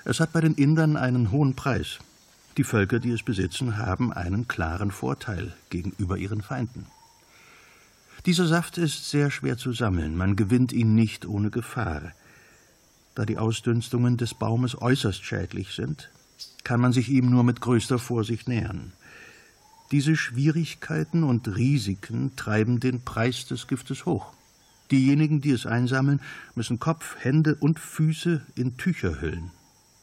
Es 0.05 0.19
hat 0.19 0.33
bei 0.33 0.41
den 0.41 0.53
Indern 0.53 0.97
einen 0.97 1.31
hohen 1.31 1.55
Preis. 1.55 1.99
Die 2.57 2.63
Völker, 2.63 2.99
die 2.99 3.11
es 3.11 3.23
besitzen, 3.23 3.77
haben 3.77 4.13
einen 4.13 4.47
klaren 4.47 4.91
Vorteil 4.91 5.53
gegenüber 5.69 6.17
ihren 6.17 6.41
Feinden. 6.41 6.85
Dieser 8.25 8.47
Saft 8.47 8.77
ist 8.77 9.09
sehr 9.09 9.29
schwer 9.29 9.57
zu 9.57 9.73
sammeln, 9.73 10.15
man 10.15 10.35
gewinnt 10.35 10.71
ihn 10.71 10.95
nicht 10.95 11.25
ohne 11.25 11.51
Gefahr. 11.51 12.13
Da 13.13 13.25
die 13.25 13.37
Ausdünstungen 13.37 14.17
des 14.17 14.33
Baumes 14.33 14.81
äußerst 14.81 15.23
schädlich 15.23 15.73
sind, 15.73 16.09
kann 16.63 16.79
man 16.79 16.93
sich 16.93 17.09
ihm 17.09 17.29
nur 17.29 17.43
mit 17.43 17.61
größter 17.61 17.99
Vorsicht 17.99 18.47
nähern. 18.47 18.93
Diese 19.91 20.15
Schwierigkeiten 20.15 21.23
und 21.23 21.55
Risiken 21.55 22.35
treiben 22.35 22.79
den 22.79 23.01
Preis 23.01 23.45
des 23.45 23.67
Giftes 23.67 24.05
hoch. 24.05 24.33
Diejenigen, 24.91 25.41
die 25.41 25.51
es 25.51 25.65
einsammeln, 25.65 26.21
müssen 26.55 26.79
Kopf, 26.79 27.15
Hände 27.19 27.55
und 27.55 27.79
Füße 27.79 28.41
in 28.55 28.77
Tücher 28.77 29.21
hüllen. 29.21 29.51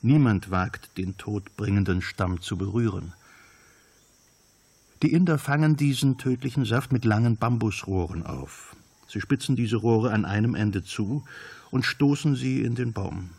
Niemand 0.03 0.51
wagt, 0.51 0.99
den 0.99 1.17
todbringenden 1.17 2.03
Stamm 2.03 2.41
zu 2.41 2.57
berühren. 2.57 3.13
Die 5.03 5.13
Inder 5.13 5.39
fangen 5.39 5.77
diesen 5.77 6.19
tödlichen 6.19 6.65
Saft 6.65 6.93
mit 6.93 7.05
langen 7.05 7.37
Bambusrohren 7.37 8.27
auf. 8.27 8.77
Sie 9.09 9.21
spitzen 9.21 9.57
diese 9.57 9.77
Rohre 9.77 10.13
an 10.13 10.25
einem 10.25 10.55
Ende 10.55 10.85
zu 10.85 11.25
und 11.71 11.85
stoßen 11.85 12.35
sie 12.35 12.63
in 12.63 12.75
den 12.75 12.93
Baum. 12.93 13.31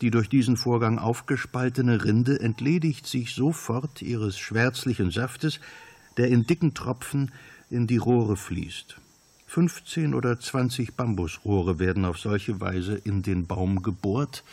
Die 0.00 0.10
durch 0.10 0.28
diesen 0.28 0.56
Vorgang 0.56 0.98
aufgespaltene 0.98 2.04
Rinde 2.04 2.40
entledigt 2.40 3.06
sich 3.06 3.34
sofort 3.34 4.00
ihres 4.00 4.38
schwärzlichen 4.38 5.10
Saftes, 5.10 5.60
der 6.16 6.28
in 6.28 6.46
dicken 6.46 6.72
Tropfen 6.72 7.32
in 7.68 7.86
die 7.86 7.96
Rohre 7.96 8.36
fließt. 8.36 8.98
15 9.46 10.14
oder 10.14 10.38
20 10.38 10.94
Bambusrohre 10.94 11.78
werden 11.78 12.04
auf 12.04 12.18
solche 12.18 12.60
Weise 12.60 12.94
in 12.94 13.22
den 13.22 13.46
Baum 13.46 13.82
gebohrt. 13.82 14.44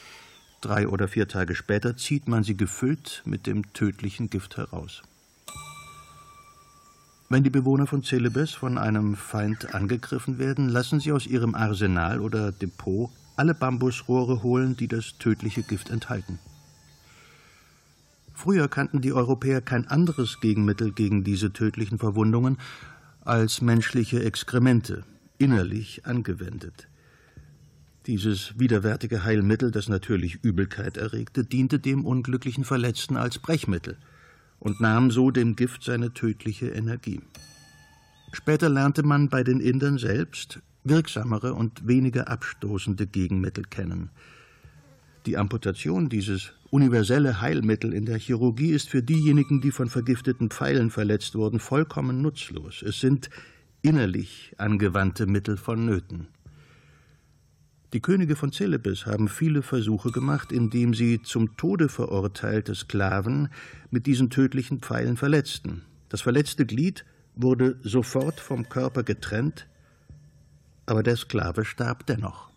Drei 0.62 0.88
oder 0.88 1.08
vier 1.08 1.28
Tage 1.28 1.56
später 1.56 1.96
zieht 1.96 2.28
man 2.28 2.44
sie 2.44 2.58
gefüllt 2.58 3.22
mit 3.26 3.46
dem 3.48 3.74
tödlichen 3.74 4.30
Gift 4.30 4.58
heraus. 4.58 5.04
Wenn 7.28 7.44
die 7.44 7.50
Bewohner 7.50 7.88
von 7.88 8.04
Celebes 8.04 8.52
von 8.52 8.78
einem 8.78 9.16
Feind 9.16 9.74
angegriffen 9.74 10.38
werden, 10.38 10.70
lassen 10.70 11.00
sie 11.00 11.12
aus 11.12 11.26
ihrem 11.26 11.56
Arsenal 11.56 12.22
oder 12.22 12.52
Depot 12.52 13.10
alle 13.36 13.54
Bambusrohre 13.54 14.44
holen, 14.44 14.78
die 14.78 14.88
das 14.88 15.18
tödliche 15.18 15.64
Gift 15.64 15.90
enthalten. 15.90 16.40
Früher 18.34 18.68
kannten 18.68 19.02
die 19.02 19.14
Europäer 19.14 19.62
kein 19.62 19.88
anderes 19.88 20.40
Gegenmittel 20.40 20.92
gegen 20.92 21.24
diese 21.24 21.52
tödlichen 21.52 21.98
Verwundungen 21.98 22.58
als 23.22 23.62
menschliche 23.62 24.24
Exkremente, 24.24 25.04
innerlich 25.38 26.06
angewendet. 26.06 26.88
Dieses 28.08 28.60
widerwärtige 28.60 29.24
Heilmittel, 29.24 29.72
das 29.72 29.90
natürlich 29.90 30.44
Übelkeit 30.44 30.96
erregte, 30.98 31.44
diente 31.44 31.80
dem 31.80 32.06
unglücklichen 32.06 32.64
Verletzten 32.64 33.18
als 33.18 33.40
Brechmittel 33.40 33.98
und 34.60 34.80
nahm 34.80 35.10
so 35.10 35.32
dem 35.32 35.56
Gift 35.56 35.84
seine 35.84 36.14
tödliche 36.14 36.68
Energie. 36.68 37.22
Später 38.32 38.70
lernte 38.70 39.02
man 39.02 39.30
bei 39.30 39.44
den 39.44 39.60
Indern 39.60 39.98
selbst 39.98 40.60
wirksamere 40.84 41.56
und 41.56 41.88
weniger 41.88 42.30
abstoßende 42.30 43.08
Gegenmittel 43.08 43.64
kennen. 43.64 44.12
Die 45.26 45.38
Amputation, 45.38 46.08
dieses 46.08 46.54
universelle 46.70 47.42
Heilmittel 47.42 47.92
in 47.92 48.06
der 48.06 48.20
Chirurgie, 48.20 48.70
ist 48.70 48.90
für 48.90 49.02
diejenigen, 49.02 49.62
die 49.62 49.72
von 49.72 49.90
vergifteten 49.90 50.52
Pfeilen 50.52 50.92
verletzt 50.92 51.34
wurden, 51.34 51.60
vollkommen 51.60 52.22
nutzlos. 52.22 52.84
Es 52.84 53.00
sind 53.00 53.32
innerlich 53.82 54.54
angewandte 54.60 55.26
Mittel 55.26 55.58
vonnöten. 55.58 56.28
Die 57.96 58.02
Könige 58.02 58.36
von 58.36 58.52
Celebes 58.52 59.06
haben 59.06 59.30
viele 59.30 59.62
Versuche 59.62 60.12
gemacht, 60.12 60.52
indem 60.52 60.94
sie 60.94 61.22
zum 61.22 61.56
Tode 61.56 61.88
verurteilte 61.88 62.76
Sklaven 62.76 63.48
mit 63.90 64.06
diesen 64.06 64.30
tödlichen 64.30 64.82
Pfeilen 64.82 65.16
verletzten. 65.16 65.84
Das 66.10 66.20
verletzte 66.20 66.66
Glied 66.66 67.06
wurde 67.38 67.80
sofort 67.84 68.42
vom 68.42 68.68
Körper 68.68 69.04
getrennt, 69.04 69.66
aber 70.86 71.04
der 71.04 71.16
Sklave 71.16 71.64
starb 71.64 72.06
dennoch. 72.06 72.50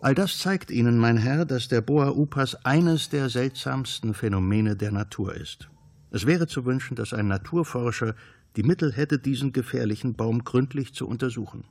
All 0.00 0.16
das 0.16 0.38
zeigt 0.38 0.72
Ihnen, 0.72 0.98
mein 0.98 1.16
Herr, 1.16 1.44
dass 1.44 1.68
der 1.68 1.82
Boa 1.82 2.10
Upas 2.10 2.64
eines 2.64 3.10
der 3.10 3.28
seltsamsten 3.28 4.12
Phänomene 4.14 4.74
der 4.74 4.90
Natur 4.90 5.36
ist. 5.36 5.68
Es 6.10 6.26
wäre 6.26 6.48
zu 6.48 6.64
wünschen, 6.64 6.96
dass 6.96 7.14
ein 7.14 7.28
Naturforscher 7.28 8.16
die 8.56 8.64
Mittel 8.64 8.92
hätte, 8.92 9.20
diesen 9.20 9.52
gefährlichen 9.52 10.14
Baum 10.16 10.42
gründlich 10.42 10.94
zu 10.94 11.06
untersuchen. 11.06 11.62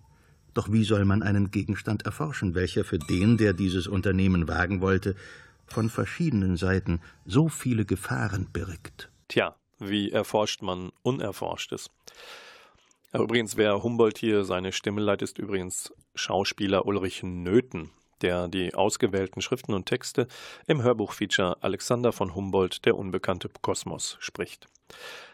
Doch 0.56 0.72
wie 0.72 0.86
soll 0.86 1.06
man 1.06 1.22
einen 1.22 1.52
Gegenstand 1.52 2.06
erforschen, 2.06 2.56
welcher 2.56 2.86
für 2.86 2.98
den, 2.98 3.38
der 3.38 3.54
dieses 3.54 3.88
Unternehmen 3.88 4.48
wagen 4.48 4.82
wollte, 4.82 5.15
von 5.68 5.89
verschiedenen 5.89 6.58
Seiten 6.58 7.02
so 7.26 7.50
viele 7.50 7.86
Gefahren 7.86 8.48
birgt? 8.52 9.12
Tja, 9.28 9.56
wie 9.80 10.12
erforscht 10.12 10.62
man 10.62 10.91
Unerforschtes? 11.04 11.91
Übrigens, 13.13 13.58
wer 13.58 13.84
Humboldt 13.84 14.18
hier 14.18 14.46
seine 14.46 14.72
Stimme 14.72 15.02
leitet, 15.02 15.30
ist 15.30 15.39
übrigens 15.39 15.94
Schauspieler 16.15 16.86
Ulrich 16.86 17.22
Nöthen, 17.24 17.91
der 18.26 18.48
die 18.48 18.74
ausgewählten 18.74 19.40
Schriften 19.40 19.76
und 19.76 19.86
Texte 19.86 20.28
im 20.66 20.82
Hörbuchfeature 20.82 21.58
Alexander 21.62 22.12
von 22.12 22.34
Humboldt, 22.34 22.84
der 22.86 22.98
unbekannte 22.98 23.50
Kosmos, 23.62 24.18
spricht. 24.20 24.66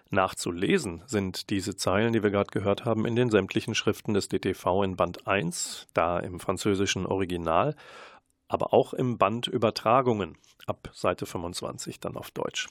Nachzulesen 0.10 1.02
sind 1.08 1.50
diese 1.50 1.78
Zeilen, 1.78 2.12
die 2.12 2.22
wir 2.22 2.32
gerade 2.32 2.52
gehört 2.52 2.84
haben, 2.84 3.06
in 3.06 3.16
den 3.16 3.30
sämtlichen 3.30 3.76
Schriften 3.76 4.14
des 4.14 4.28
DTV 4.28 4.84
in 4.84 4.98
Band 4.98 5.26
1, 5.26 5.88
da 5.94 6.20
im 6.20 6.42
französischen 6.42 7.06
Original, 7.06 7.78
aber 8.50 8.74
auch 8.74 8.94
im 8.94 9.18
Band 9.18 9.48
Übertragungen 9.48 10.38
ab 10.68 10.90
Seite 10.94 11.26
25 11.26 12.02
dann 12.02 12.18
auf 12.18 12.30
Deutsch. 12.32 12.68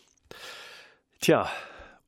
Tja, 1.20 1.48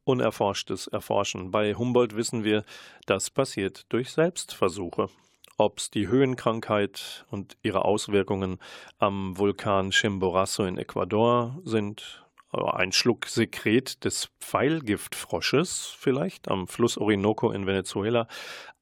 unerforschtes 0.05 0.87
Erforschen. 0.87 1.51
Bei 1.51 1.73
Humboldt 1.75 2.15
wissen 2.15 2.45
wir, 2.45 2.63
das 3.07 3.31
passiert 3.31 3.87
durch 3.89 4.11
Selbstversuche. 4.11 5.09
Ob 5.59 5.79
es 5.79 5.91
die 5.91 6.09
Höhenkrankheit 6.09 7.27
und 7.31 7.57
ihre 7.63 7.85
Auswirkungen 7.85 8.59
am 8.99 9.39
Vulkan 9.39 9.91
Chimborazo 9.91 10.65
in 10.65 10.79
Ecuador 10.79 11.59
sind, 11.65 12.25
ein 12.53 12.93
Schluck 12.93 13.27
Sekret 13.27 14.05
des 14.05 14.31
Pfeilgiftfrosches 14.41 15.95
vielleicht 15.99 16.49
am 16.49 16.69
Fluss 16.69 16.99
Orinoco 16.99 17.51
in 17.51 17.67
Venezuela, 17.67 18.29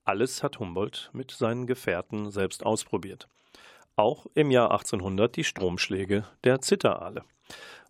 alles 0.04 0.42
hat 0.42 0.58
Humboldt 0.58 1.10
mit 1.12 1.30
seinen 1.30 1.66
Gefährten 1.66 2.30
selbst 2.30 2.64
ausprobiert. 2.64 3.28
Auch 3.96 4.26
im 4.34 4.50
Jahr 4.50 4.70
1800 4.70 5.36
die 5.36 5.44
Stromschläge 5.44 6.24
der 6.42 6.60
Zitteraale. 6.60 7.24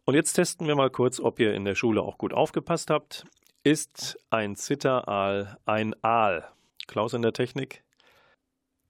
Und 0.04 0.14
jetzt 0.14 0.32
testen 0.32 0.66
wir 0.66 0.74
mal 0.74 0.90
kurz, 0.90 1.20
ob 1.20 1.38
ihr 1.38 1.54
in 1.54 1.64
der 1.64 1.74
Schule 1.74 2.02
auch 2.02 2.18
gut 2.18 2.34
aufgepasst 2.34 2.90
habt. 2.90 3.24
Ist 3.62 4.18
ein 4.30 4.56
Zitteraal 4.56 5.58
ein 5.66 5.94
Aal? 6.02 6.48
Klaus 6.88 7.14
in 7.14 7.22
der 7.22 7.32
Technik? 7.32 7.84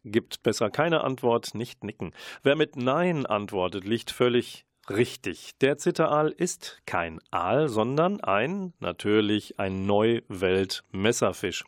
Gibt 0.05 0.43
besser 0.43 0.71
keine 0.71 1.03
Antwort, 1.03 1.55
nicht 1.55 1.85
nicken. 1.85 2.13
Wer 2.43 2.57
mit 2.57 2.77
Nein 2.77 3.27
antwortet, 3.27 3.85
liegt 3.85 4.11
völlig 4.11 4.65
richtig. 4.89 5.53
Der 5.61 5.79
Zitteraal 5.79 6.31
ist 6.31 6.81
kein 6.87 7.21
Aal, 7.31 7.69
sondern 7.69 8.21
ein, 8.21 8.73
natürlich, 8.81 9.59
ein 9.59 9.87
Neuwelt-Messerfisch. 9.87 11.65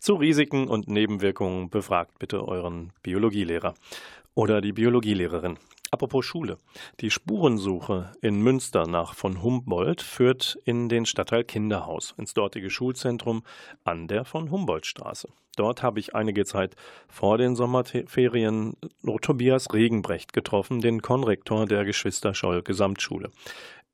Zu 0.00 0.14
Risiken 0.14 0.68
und 0.68 0.88
Nebenwirkungen 0.88 1.70
befragt 1.70 2.18
bitte 2.18 2.46
euren 2.46 2.92
Biologielehrer 3.02 3.74
oder 4.34 4.60
die 4.60 4.72
Biologielehrerin. 4.72 5.58
Apropos 5.90 6.24
Schule. 6.24 6.56
Die 7.00 7.10
Spurensuche 7.10 8.12
in 8.22 8.40
Münster 8.40 8.86
nach 8.86 9.14
von 9.14 9.42
Humboldt 9.42 10.00
führt 10.00 10.58
in 10.64 10.88
den 10.88 11.04
Stadtteil 11.04 11.44
Kinderhaus, 11.44 12.14
ins 12.16 12.32
dortige 12.32 12.70
Schulzentrum 12.70 13.42
an 13.84 14.08
der 14.08 14.24
von 14.24 14.50
Humboldt 14.50 14.86
Straße. 14.86 15.28
Dort 15.56 15.82
habe 15.82 16.00
ich 16.00 16.14
einige 16.14 16.46
Zeit 16.46 16.76
vor 17.08 17.36
den 17.36 17.56
Sommerferien 17.56 18.74
Tobias 19.20 19.70
Regenbrecht 19.74 20.32
getroffen, 20.32 20.80
den 20.80 21.02
Konrektor 21.02 21.66
der 21.66 21.84
Geschwister 21.84 22.32
Scholl 22.32 22.62
Gesamtschule. 22.62 23.30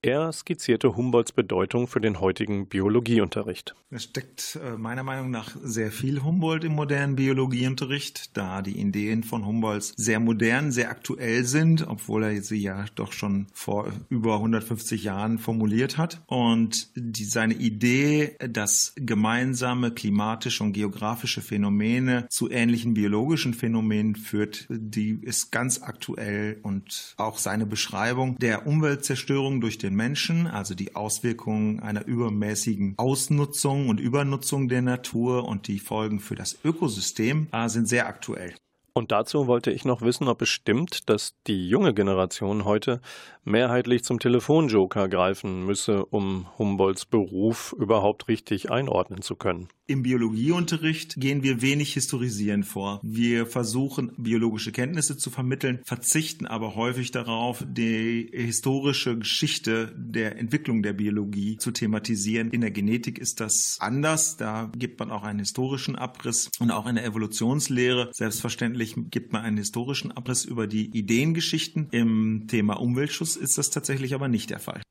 Er 0.00 0.32
skizzierte 0.32 0.94
Humboldts 0.94 1.32
Bedeutung 1.32 1.88
für 1.88 2.00
den 2.00 2.20
heutigen 2.20 2.68
Biologieunterricht. 2.68 3.74
Es 3.90 4.04
steckt 4.04 4.56
äh, 4.62 4.76
meiner 4.76 5.02
Meinung 5.02 5.32
nach 5.32 5.56
sehr 5.60 5.90
viel 5.90 6.22
Humboldt 6.22 6.62
im 6.62 6.76
modernen 6.76 7.16
Biologieunterricht, 7.16 8.36
da 8.36 8.62
die 8.62 8.78
Ideen 8.78 9.24
von 9.24 9.44
Humboldt 9.44 9.94
sehr 9.96 10.20
modern, 10.20 10.70
sehr 10.70 10.90
aktuell 10.90 11.42
sind, 11.42 11.88
obwohl 11.88 12.22
er 12.22 12.42
sie 12.42 12.58
ja 12.62 12.84
doch 12.94 13.10
schon 13.10 13.48
vor 13.52 13.88
über 14.08 14.34
150 14.34 15.02
Jahren 15.02 15.38
formuliert 15.38 15.98
hat. 15.98 16.22
Und 16.26 16.90
die, 16.94 17.24
seine 17.24 17.54
Idee, 17.54 18.36
dass 18.38 18.92
gemeinsame 18.94 19.90
klimatische 19.90 20.62
und 20.62 20.74
geografische 20.74 21.40
Phänomene 21.40 22.26
zu 22.30 22.48
ähnlichen 22.48 22.94
biologischen 22.94 23.52
Phänomenen 23.52 24.14
führt, 24.14 24.66
die 24.68 25.18
ist 25.22 25.50
ganz 25.50 25.82
aktuell 25.82 26.60
und 26.62 27.14
auch 27.16 27.38
seine 27.38 27.66
Beschreibung 27.66 28.38
der 28.38 28.64
Umweltzerstörung 28.64 29.60
durch 29.60 29.76
den 29.78 29.88
den 29.88 29.96
Menschen, 29.98 30.46
also 30.46 30.74
die 30.74 30.96
Auswirkungen 30.96 31.80
einer 31.80 32.06
übermäßigen 32.06 32.94
Ausnutzung 32.96 33.90
und 33.90 34.00
Übernutzung 34.00 34.68
der 34.68 34.80
Natur 34.80 35.46
und 35.46 35.68
die 35.68 35.80
Folgen 35.80 36.20
für 36.20 36.36
das 36.36 36.56
Ökosystem 36.64 37.48
äh, 37.52 37.68
sind 37.68 37.86
sehr 37.86 38.06
aktuell. 38.06 38.54
Und 38.98 39.12
dazu 39.12 39.46
wollte 39.46 39.70
ich 39.70 39.84
noch 39.84 40.02
wissen, 40.02 40.26
ob 40.26 40.42
es 40.42 40.48
stimmt, 40.48 41.08
dass 41.08 41.34
die 41.46 41.68
junge 41.68 41.94
Generation 41.94 42.64
heute 42.64 43.00
mehrheitlich 43.44 44.02
zum 44.02 44.18
Telefonjoker 44.18 45.08
greifen 45.08 45.64
müsse, 45.64 46.04
um 46.04 46.46
Humboldts 46.58 47.06
Beruf 47.06 47.74
überhaupt 47.78 48.26
richtig 48.26 48.72
einordnen 48.72 49.22
zu 49.22 49.36
können. 49.36 49.68
Im 49.90 50.02
Biologieunterricht 50.02 51.18
gehen 51.18 51.42
wir 51.42 51.62
wenig 51.62 51.94
historisieren 51.94 52.62
vor. 52.62 53.00
Wir 53.02 53.46
versuchen, 53.46 54.12
biologische 54.18 54.70
Kenntnisse 54.70 55.16
zu 55.16 55.30
vermitteln, 55.30 55.80
verzichten 55.82 56.44
aber 56.44 56.74
häufig 56.74 57.10
darauf, 57.10 57.64
die 57.66 58.28
historische 58.30 59.18
Geschichte 59.18 59.94
der 59.96 60.36
Entwicklung 60.38 60.82
der 60.82 60.92
Biologie 60.92 61.56
zu 61.56 61.70
thematisieren. 61.70 62.50
In 62.50 62.60
der 62.60 62.70
Genetik 62.70 63.18
ist 63.18 63.40
das 63.40 63.78
anders. 63.80 64.36
Da 64.36 64.70
gibt 64.76 65.00
man 65.00 65.10
auch 65.10 65.22
einen 65.22 65.38
historischen 65.38 65.96
Abriss 65.96 66.50
und 66.58 66.70
auch 66.70 66.86
in 66.86 66.96
der 66.96 67.06
Evolutionslehre. 67.06 68.10
Selbstverständlich 68.12 68.87
gibt 68.96 69.32
man 69.32 69.42
einen 69.42 69.56
historischen 69.56 70.12
Abriss 70.12 70.44
über 70.44 70.66
die 70.66 70.86
Ideengeschichten. 70.96 71.88
Im 71.90 72.46
Thema 72.48 72.74
Umweltschutz 72.74 73.36
ist 73.36 73.58
das 73.58 73.70
tatsächlich 73.70 74.14
aber 74.14 74.28
nicht 74.28 74.50
der 74.50 74.58
Fall. 74.58 74.82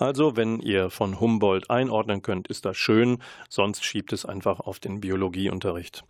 Also, 0.00 0.34
wenn 0.34 0.60
ihr 0.60 0.88
von 0.88 1.20
Humboldt 1.20 1.68
einordnen 1.68 2.22
könnt, 2.22 2.48
ist 2.48 2.64
das 2.64 2.78
schön, 2.78 3.18
sonst 3.50 3.84
schiebt 3.84 4.14
es 4.14 4.24
einfach 4.24 4.58
auf 4.58 4.78
den 4.80 5.02
Biologieunterricht. 5.02 6.04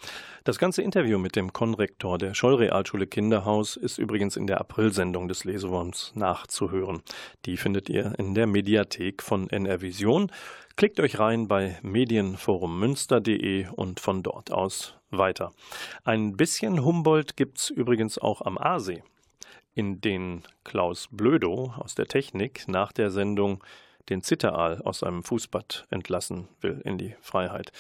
Das 0.45 0.61
ganze 0.61 0.83
Interview 0.83 1.19
mit 1.19 1.35
dem 1.35 1.53
Konrektor 1.53 2.17
der 2.17 2.35
Schollrealschule 2.35 3.09
Kinderhaus 3.09 3.75
ist 3.75 3.99
übrigens 3.99 4.37
in 4.37 4.47
der 4.47 4.61
Aprilsendung 4.61 5.27
des 5.27 5.43
Lesewurms 5.43 6.13
nachzuhören. 6.15 7.03
Die 7.47 7.57
findet 7.57 7.89
ihr 7.89 8.15
in 8.17 8.35
der 8.37 8.47
Mediathek 8.47 9.25
von 9.25 9.51
NR 9.51 9.81
Vision. 9.81 10.31
Klickt 10.77 11.01
euch 11.01 11.19
rein 11.19 11.49
bei 11.49 11.79
medienforummünster.de 11.83 13.69
und 13.69 14.01
von 14.01 14.23
dort 14.23 14.51
aus 14.51 14.95
weiter. 15.11 15.53
Ein 16.05 16.37
bisschen 16.37 16.85
Humboldt 16.85 17.37
gibt's 17.37 17.71
übrigens 17.71 18.19
auch 18.19 18.43
am 18.43 18.57
Aasee 18.57 19.03
in 19.75 20.01
den 20.01 20.43
Klaus 20.65 21.09
Blödo 21.11 21.75
aus 21.77 21.95
der 21.95 22.07
Technik 22.07 22.67
nach 22.69 22.93
der 22.93 23.11
Sendung 23.11 23.63
den 24.09 24.23
Zitteraal 24.23 24.83
aus 24.83 25.01
seinem 25.01 25.23
Fußbad 25.23 25.87
entlassen 25.91 26.49
will 26.61 26.81
in 26.85 26.99
die 26.99 27.15
Freiheit. 27.21 27.73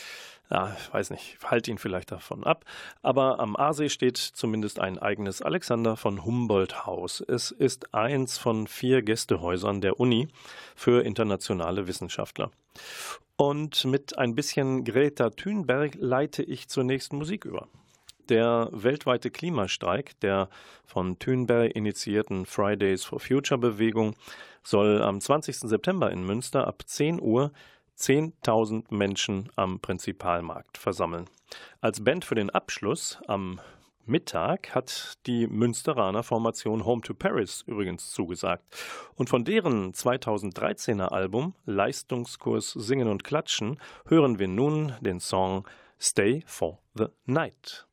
Ja, 0.52 0.76
ich 0.76 0.92
weiß 0.92 1.10
nicht, 1.10 1.38
halte 1.44 1.70
ihn 1.70 1.78
vielleicht 1.78 2.10
davon 2.10 2.42
ab. 2.42 2.64
Aber 3.02 3.38
am 3.38 3.54
Aasee 3.54 3.88
steht 3.88 4.16
zumindest 4.18 4.80
ein 4.80 4.98
eigenes 4.98 5.42
Alexander 5.42 5.96
von 5.96 6.24
Humboldt 6.24 6.86
Haus. 6.86 7.20
Es 7.20 7.52
ist 7.52 7.94
eins 7.94 8.36
von 8.36 8.66
vier 8.66 9.02
Gästehäusern 9.02 9.80
der 9.80 10.00
Uni 10.00 10.28
für 10.74 11.04
internationale 11.04 11.86
Wissenschaftler. 11.86 12.50
Und 13.36 13.84
mit 13.84 14.18
ein 14.18 14.34
bisschen 14.34 14.84
Greta 14.84 15.30
Thunberg 15.30 15.94
leite 15.94 16.42
ich 16.42 16.68
zur 16.68 16.82
nächsten 16.82 17.16
Musik 17.16 17.44
über. 17.44 17.68
Der 18.28 18.68
weltweite 18.72 19.30
Klimastreik 19.30 20.18
der 20.20 20.48
von 20.84 21.18
Thunberg 21.18 21.74
initiierten 21.74 22.44
Fridays 22.44 23.04
for 23.04 23.20
Future 23.20 23.58
Bewegung 23.58 24.14
soll 24.62 25.00
am 25.00 25.20
20. 25.20 25.56
September 25.56 26.10
in 26.10 26.24
Münster 26.24 26.66
ab 26.66 26.82
10 26.84 27.20
Uhr 27.20 27.52
10.000 28.00 28.84
Menschen 28.94 29.50
am 29.56 29.78
Prinzipalmarkt 29.80 30.78
versammeln. 30.78 31.26
Als 31.80 32.02
Band 32.02 32.24
für 32.24 32.34
den 32.34 32.50
Abschluss 32.50 33.18
am 33.26 33.60
Mittag 34.06 34.74
hat 34.74 35.18
die 35.26 35.46
Münsteraner 35.46 36.22
Formation 36.22 36.84
Home 36.84 37.02
to 37.02 37.14
Paris 37.14 37.62
übrigens 37.66 38.10
zugesagt. 38.10 38.64
Und 39.14 39.28
von 39.28 39.44
deren 39.44 39.92
2013er 39.92 41.08
Album 41.08 41.54
Leistungskurs 41.66 42.72
Singen 42.72 43.08
und 43.08 43.22
Klatschen 43.22 43.78
hören 44.06 44.38
wir 44.38 44.48
nun 44.48 44.94
den 45.00 45.20
Song 45.20 45.68
Stay 46.00 46.42
for 46.46 46.78
the 46.94 47.06
Night. 47.26 47.86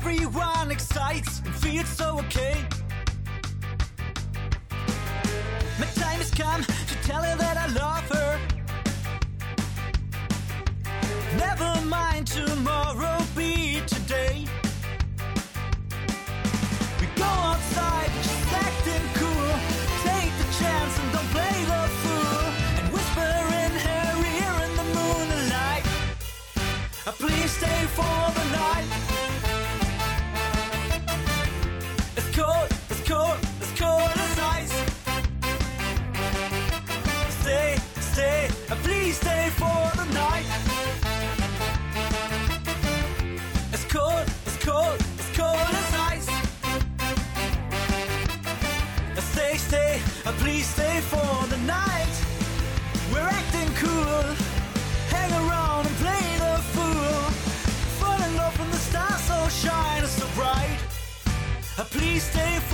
Everyone 0.00 0.70
excites 0.70 1.40
and 1.44 1.52
feels 1.56 1.88
so 1.88 2.20
okay. 2.20 2.54
My 5.80 5.86
time 5.86 6.20
has 6.22 6.30
come 6.30 6.62
to 6.62 6.94
tell 7.02 7.22
her 7.24 7.36
that 7.36 7.47
Please 61.98 62.22
stay 62.22 62.67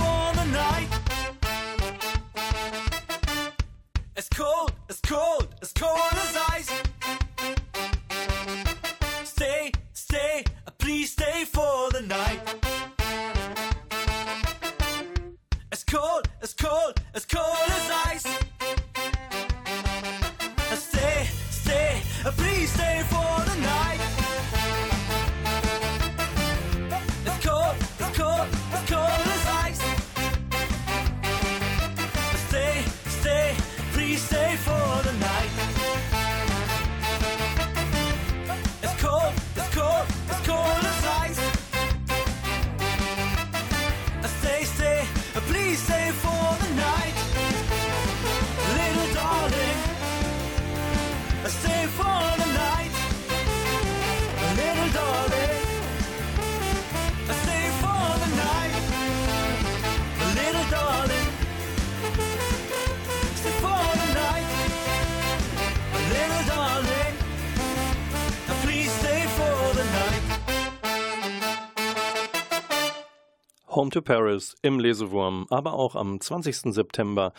Home 73.85 73.91
to 73.91 74.01
Paris 74.01 74.55
im 74.63 74.79
Lesewurm, 74.79 75.45
aber 75.51 75.73
auch 75.73 75.95
am 75.95 76.19
20. 76.19 76.73
September 76.73 77.33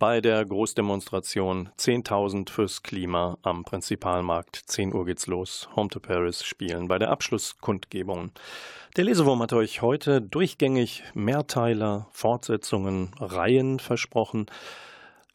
bei 0.00 0.20
der 0.20 0.44
Großdemonstration 0.44 1.68
10.000 1.78 2.50
fürs 2.50 2.82
Klima 2.82 3.38
am 3.42 3.62
Prinzipalmarkt. 3.62 4.56
10 4.66 4.94
Uhr 4.94 5.06
geht's 5.06 5.28
los. 5.28 5.68
Home 5.76 5.90
to 5.90 6.00
Paris 6.00 6.42
spielen 6.42 6.88
bei 6.88 6.98
der 6.98 7.10
Abschlusskundgebung. 7.10 8.32
Der 8.96 9.04
Lesewurm 9.04 9.42
hat 9.42 9.52
euch 9.52 9.80
heute 9.80 10.20
durchgängig 10.20 11.04
Mehrteiler, 11.14 12.08
Fortsetzungen, 12.10 13.12
Reihen 13.20 13.78
versprochen. 13.78 14.46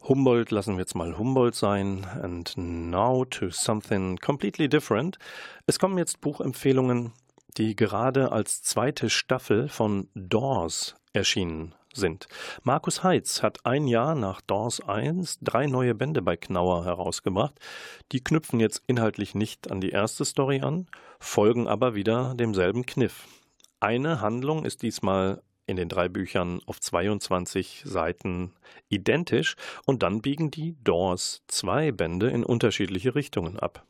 Humboldt 0.04 0.52
lassen 0.52 0.74
wir 0.74 0.82
jetzt 0.82 0.96
mal 0.96 1.18
Humboldt 1.18 1.56
sein. 1.56 2.06
And 2.22 2.52
now 2.58 3.24
to 3.24 3.52
something 3.52 4.18
completely 4.18 4.68
different. 4.68 5.18
Es 5.66 5.80
kommen 5.80 5.98
jetzt 5.98 6.20
Buchempfehlungen, 6.20 7.14
die 7.58 7.76
gerade 7.76 8.32
als 8.32 8.62
zweite 8.62 9.10
Staffel 9.10 9.68
von 9.68 10.10
Doors 10.14 10.96
erschienen 11.14 11.74
sind. 11.94 12.28
Markus 12.64 13.04
Heitz 13.04 13.42
hat 13.42 13.66
ein 13.66 13.88
Jahr 13.88 14.16
nach 14.16 14.42
Doors 14.42 14.82
1 14.82 15.40
drei 15.42 15.66
neue 15.66 15.96
Bände 15.96 16.22
bei 16.22 16.38
Knauer 16.38 16.86
herausgebracht. 16.86 17.60
Die 18.12 18.24
knüpfen 18.24 18.60
jetzt 18.60 18.84
inhaltlich 18.88 19.36
nicht 19.36 19.72
an 19.72 19.82
die 19.82 19.90
erste 19.90 20.24
Story 20.24 20.62
an, 20.62 20.88
folgen 21.20 21.68
aber 21.68 21.96
wieder 21.96 22.36
demselben 22.36 22.86
Kniff. 22.86 23.28
Eine 23.80 24.22
Handlung 24.22 24.66
ist 24.66 24.82
diesmal 24.84 25.42
in 25.66 25.76
den 25.76 25.90
drei 25.90 26.08
Büchern 26.08 26.62
auf 26.66 26.80
22 26.80 27.84
Seiten 27.86 28.54
identisch 28.90 29.56
und 29.86 30.02
dann 30.02 30.22
biegen 30.22 30.50
die 30.50 30.76
Doors 30.84 31.44
zwei 31.48 31.92
Bände 31.92 32.30
in 32.30 32.46
unterschiedliche 32.46 33.16
Richtungen 33.16 33.60
ab. 33.60 33.86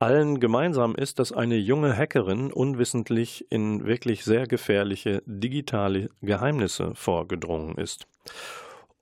Allen 0.00 0.40
gemeinsam 0.40 0.94
ist, 0.94 1.18
dass 1.18 1.30
eine 1.30 1.56
junge 1.56 1.94
Hackerin 1.94 2.50
unwissentlich 2.54 3.46
in 3.50 3.84
wirklich 3.84 4.24
sehr 4.24 4.46
gefährliche 4.46 5.22
digitale 5.26 6.08
Geheimnisse 6.22 6.94
vorgedrungen 6.94 7.76
ist. 7.76 8.06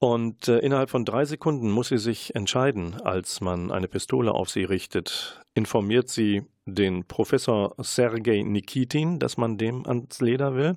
Und 0.01 0.49
äh, 0.49 0.59
innerhalb 0.59 0.91
von 0.91 1.05
drei 1.05 1.25
Sekunden 1.25 1.71
muss 1.71 1.89
sie 1.89 1.99
sich 1.99 2.35
entscheiden, 2.35 3.01
als 3.01 3.41
man 3.41 3.71
eine 3.71 3.87
Pistole 3.87 4.33
auf 4.33 4.51
sie 4.51 4.65
richtet. 4.65 5.41
Informiert 5.55 6.09
sie 6.09 6.43
den 6.67 7.05
Professor 7.05 7.77
Sergei 7.79 8.43
Nikitin, 8.43 9.21
dass 9.21 9.37
man 9.37 9.57
dem 9.57 9.87
ans 9.87 10.21
Leder 10.21 10.57
will, 10.57 10.77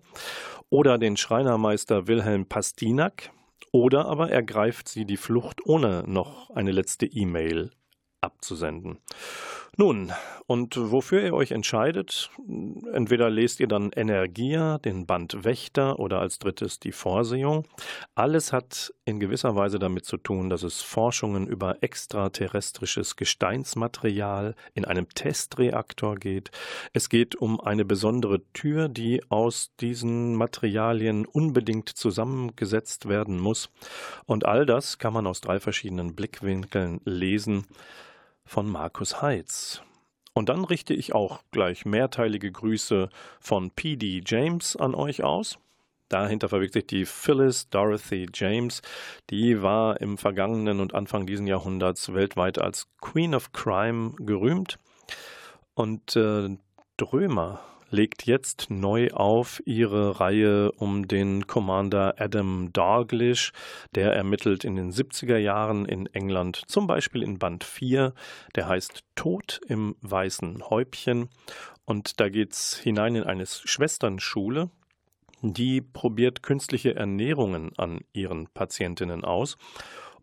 oder 0.70 1.00
den 1.00 1.18
Schreinermeister 1.18 2.08
Wilhelm 2.08 2.46
Pastinak, 2.46 3.32
oder 3.72 4.06
aber 4.06 4.30
ergreift 4.30 4.88
sie 4.88 5.06
die 5.06 5.18
Flucht, 5.18 5.66
ohne 5.66 6.04
noch 6.06 6.52
eine 6.52 6.72
letzte 6.72 7.08
E-Mail 7.08 7.72
abzusenden. 8.22 9.00
Nun, 9.78 10.12
und 10.48 10.76
wofür 10.76 11.22
ihr 11.24 11.34
euch 11.34 11.52
entscheidet, 11.52 12.30
entweder 12.92 13.30
lest 13.30 13.62
ihr 13.62 13.70
dann 13.70 13.92
Energia, 13.96 14.80
den 14.80 15.06
Band 15.06 15.46
Wächter 15.46 15.98
oder 15.98 16.20
als 16.20 16.40
drittes 16.40 16.80
die 16.82 16.92
Vorsehung. 16.92 17.66
Alles 18.14 18.52
hat 18.52 18.94
in 19.06 19.22
gewisser 19.22 19.56
Weise 19.56 19.80
damit 19.80 20.04
zu 20.04 20.18
tun, 20.18 20.50
dass 20.50 20.64
es 20.64 20.82
Forschungen 20.82 21.48
über 21.48 21.82
extraterrestrisches 21.82 23.16
Gesteinsmaterial 23.16 24.56
in 24.74 24.84
einem 24.84 25.08
Testreaktor 25.08 26.18
geht. 26.18 26.52
Es 26.92 27.08
geht 27.08 27.36
um 27.36 27.62
eine 27.62 27.86
besondere 27.86 28.42
Tür, 28.52 28.90
die 28.90 29.24
aus 29.30 29.72
diesen 29.80 30.36
Materialien 30.36 31.26
unbedingt 31.26 31.88
zusammengesetzt 31.88 33.08
werden 33.08 33.40
muss. 33.40 33.70
Und 34.26 34.46
all 34.46 34.66
das 34.66 34.98
kann 34.98 35.14
man 35.14 35.28
aus 35.28 35.40
drei 35.40 35.62
verschiedenen 35.62 36.14
Blickwinkeln 36.14 37.00
lesen 37.06 37.68
von 38.46 38.70
Markus 38.70 39.22
Heitz. 39.22 39.82
Und 40.34 40.50
dann 40.50 40.64
richte 40.64 40.94
ich 40.94 41.14
auch 41.14 41.42
gleich 41.52 41.86
mehrteilige 41.86 42.52
Grüße 42.52 43.10
von 43.40 43.72
P.D. 43.72 44.24
James 44.26 44.76
an 44.76 44.96
euch 44.96 45.24
aus. 45.24 45.60
Dahinter 46.08 46.50
verbirgt 46.50 46.74
sich 46.74 46.88
die 46.88 47.06
Phyllis 47.06 47.70
Dorothy 47.70 48.28
James. 48.34 48.82
Die 49.30 49.62
war 49.62 50.00
im 50.02 50.18
vergangenen 50.18 50.80
und 50.80 50.94
Anfang 50.94 51.26
dieses 51.26 51.48
Jahrhunderts 51.48 52.14
weltweit 52.14 52.60
als 52.60 52.88
Queen 53.00 53.34
of 53.34 53.54
Crime 53.54 54.14
gerühmt. 54.20 54.78
Und 55.74 56.16
äh, 56.16 56.58
Drömer 56.98 57.62
legt 57.92 58.26
jetzt 58.26 58.70
neu 58.70 59.10
auf 59.12 59.62
ihre 59.66 60.20
Reihe 60.20 60.72
um 60.72 61.08
den 61.08 61.46
Commander 61.46 62.16
Adam 62.18 62.72
Dalglish. 62.74 63.52
Der 63.94 64.14
ermittelt 64.14 64.64
in 64.64 64.76
den 64.76 64.92
70er 64.92 65.38
Jahren 65.38 65.86
in 65.86 66.08
England, 66.08 66.64
zum 66.68 66.88
Beispiel 66.88 67.22
in 67.22 67.38
Band 67.38 67.64
4, 67.64 68.14
der 68.56 68.68
heißt 68.68 69.04
Tod 69.16 69.62
im 69.68 69.96
weißen 70.02 70.70
Häubchen. 70.70 71.30
Und 71.86 72.20
da 72.20 72.30
geht's 72.30 72.78
hinein 72.78 73.16
in 73.16 73.24
eine 73.24 73.46
Schwesternschule, 73.46 74.70
die 75.42 75.82
probiert 75.82 76.44
künstliche 76.44 76.96
Ernährungen 76.96 77.72
an 77.78 78.00
ihren 78.14 78.48
Patientinnen 78.48 79.26
aus. 79.26 79.58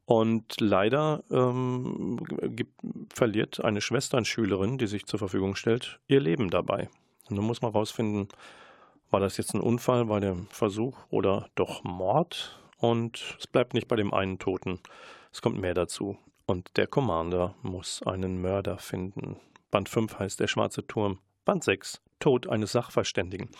Und 0.06 0.58
leider 0.58 1.22
ähm, 1.30 2.18
gibt, 2.56 2.80
verliert 3.12 3.62
eine 3.62 3.82
Schwesternschülerin, 3.82 4.78
die 4.78 4.86
sich 4.86 5.04
zur 5.04 5.18
Verfügung 5.18 5.54
stellt, 5.54 6.00
ihr 6.06 6.20
Leben 6.20 6.48
dabei. 6.48 6.88
Und 7.28 7.36
dann 7.36 7.44
muss 7.44 7.62
man 7.62 7.72
rausfinden, 7.72 8.28
war 9.10 9.20
das 9.20 9.36
jetzt 9.36 9.54
ein 9.54 9.60
Unfall, 9.60 10.08
war 10.08 10.20
der 10.20 10.36
Versuch 10.50 10.98
oder 11.10 11.48
doch 11.54 11.82
Mord? 11.84 12.58
Und 12.78 13.36
es 13.38 13.46
bleibt 13.46 13.74
nicht 13.74 13.88
bei 13.88 13.96
dem 13.96 14.12
einen 14.12 14.38
Toten. 14.38 14.80
Es 15.32 15.42
kommt 15.42 15.60
mehr 15.60 15.74
dazu. 15.74 16.18
Und 16.46 16.76
der 16.76 16.86
Commander 16.86 17.54
muss 17.62 18.02
einen 18.02 18.40
Mörder 18.40 18.78
finden. 18.78 19.36
Band 19.70 19.88
5 19.88 20.18
heißt 20.18 20.40
Der 20.40 20.46
schwarze 20.46 20.86
Turm. 20.86 21.18
Band 21.44 21.64
6 21.64 22.00
Tod 22.20 22.48
eines 22.48 22.72
Sachverständigen. 22.72 23.50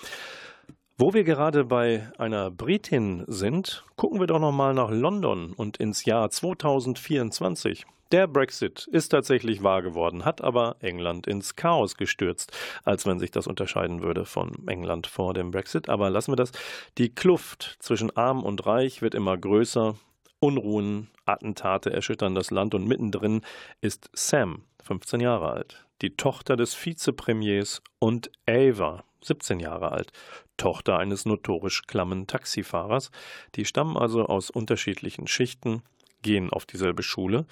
Wo 0.97 1.15
wir 1.15 1.23
gerade 1.23 1.65
bei 1.65 2.11
einer 2.19 2.51
Britin 2.51 3.25
sind, 3.29 3.85
gucken 3.97 4.19
wir 4.19 4.27
doch 4.27 4.41
nochmal 4.41 4.75
nach 4.75 4.91
London 4.91 5.53
und 5.53 5.77
ins 5.77 6.05
Jahr 6.05 6.29
2024. 6.29 7.87
Der 8.11 8.27
Brexit 8.27 8.89
ist 8.91 9.11
tatsächlich 9.11 9.63
wahr 9.63 9.83
geworden, 9.83 10.25
hat 10.25 10.41
aber 10.41 10.77
England 10.81 11.27
ins 11.27 11.57
Chaos 11.57 11.95
gestürzt, 11.95 12.57
als 12.83 13.05
wenn 13.05 13.19
sich 13.19 13.31
das 13.31 13.47
unterscheiden 13.47 14.03
würde 14.03 14.25
von 14.25 14.67
England 14.67 15.07
vor 15.07 15.35
dem 15.35 15.51
Brexit. 15.51 15.91
Aber 15.91 16.09
lassen 16.09 16.33
wir 16.33 16.37
das. 16.37 16.53
Die 16.97 17.11
Kluft 17.11 17.77
zwischen 17.81 18.17
arm 18.17 18.43
und 18.45 18.65
reich 18.67 19.03
wird 19.03 19.15
immer 19.15 19.37
größer. 19.37 19.95
Unruhen, 20.41 21.11
Attentate 21.27 21.93
erschüttern 21.93 22.35
das 22.35 22.51
Land 22.51 22.75
und 22.75 22.87
mittendrin 22.87 23.43
ist 23.83 24.09
Sam, 24.15 24.63
15 24.85 25.21
Jahre 25.21 25.51
alt, 25.51 25.85
die 26.01 26.17
Tochter 26.17 26.57
des 26.57 26.75
Vizepremiers 26.75 27.83
und 27.99 28.31
Ava, 28.49 29.05
17 29.21 29.61
Jahre 29.61 29.93
alt, 29.93 30.13
Tochter 30.57 30.99
eines 30.99 31.27
notorisch 31.27 31.83
klammen 31.87 32.27
Taxifahrers. 32.27 33.11
Die 33.57 33.65
stammen 33.65 33.99
also 33.99 34.25
aus 34.27 34.49
unterschiedlichen 34.49 35.27
Schichten, 35.27 35.83
gehen 36.23 36.51
auf 36.51 36.67
dieselbe 36.67 37.03
Schule 37.03 37.47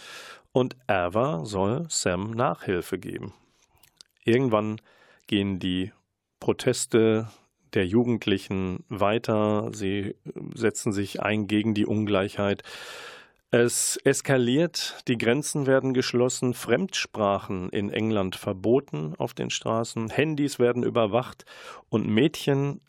und 0.52 0.76
Ava 0.86 1.44
soll 1.44 1.86
Sam 1.88 2.30
Nachhilfe 2.30 2.98
geben. 2.98 3.34
Irgendwann 4.24 4.80
gehen 5.26 5.58
die 5.58 5.92
Proteste 6.40 7.28
der 7.74 7.86
Jugendlichen 7.86 8.84
weiter, 8.88 9.70
sie 9.72 10.16
setzen 10.54 10.92
sich 10.92 11.20
ein 11.20 11.46
gegen 11.46 11.74
die 11.74 11.86
Ungleichheit. 11.86 12.62
Es 13.50 13.96
eskaliert, 13.98 15.02
die 15.08 15.18
Grenzen 15.18 15.66
werden 15.66 15.94
geschlossen, 15.94 16.54
Fremdsprachen 16.54 17.68
in 17.70 17.90
England 17.90 18.34
verboten 18.36 19.14
auf 19.18 19.34
den 19.34 19.50
Straßen, 19.50 20.10
Handys 20.10 20.58
werden 20.58 20.82
überwacht 20.82 21.44
und 21.88 22.08
Mädchen 22.08 22.80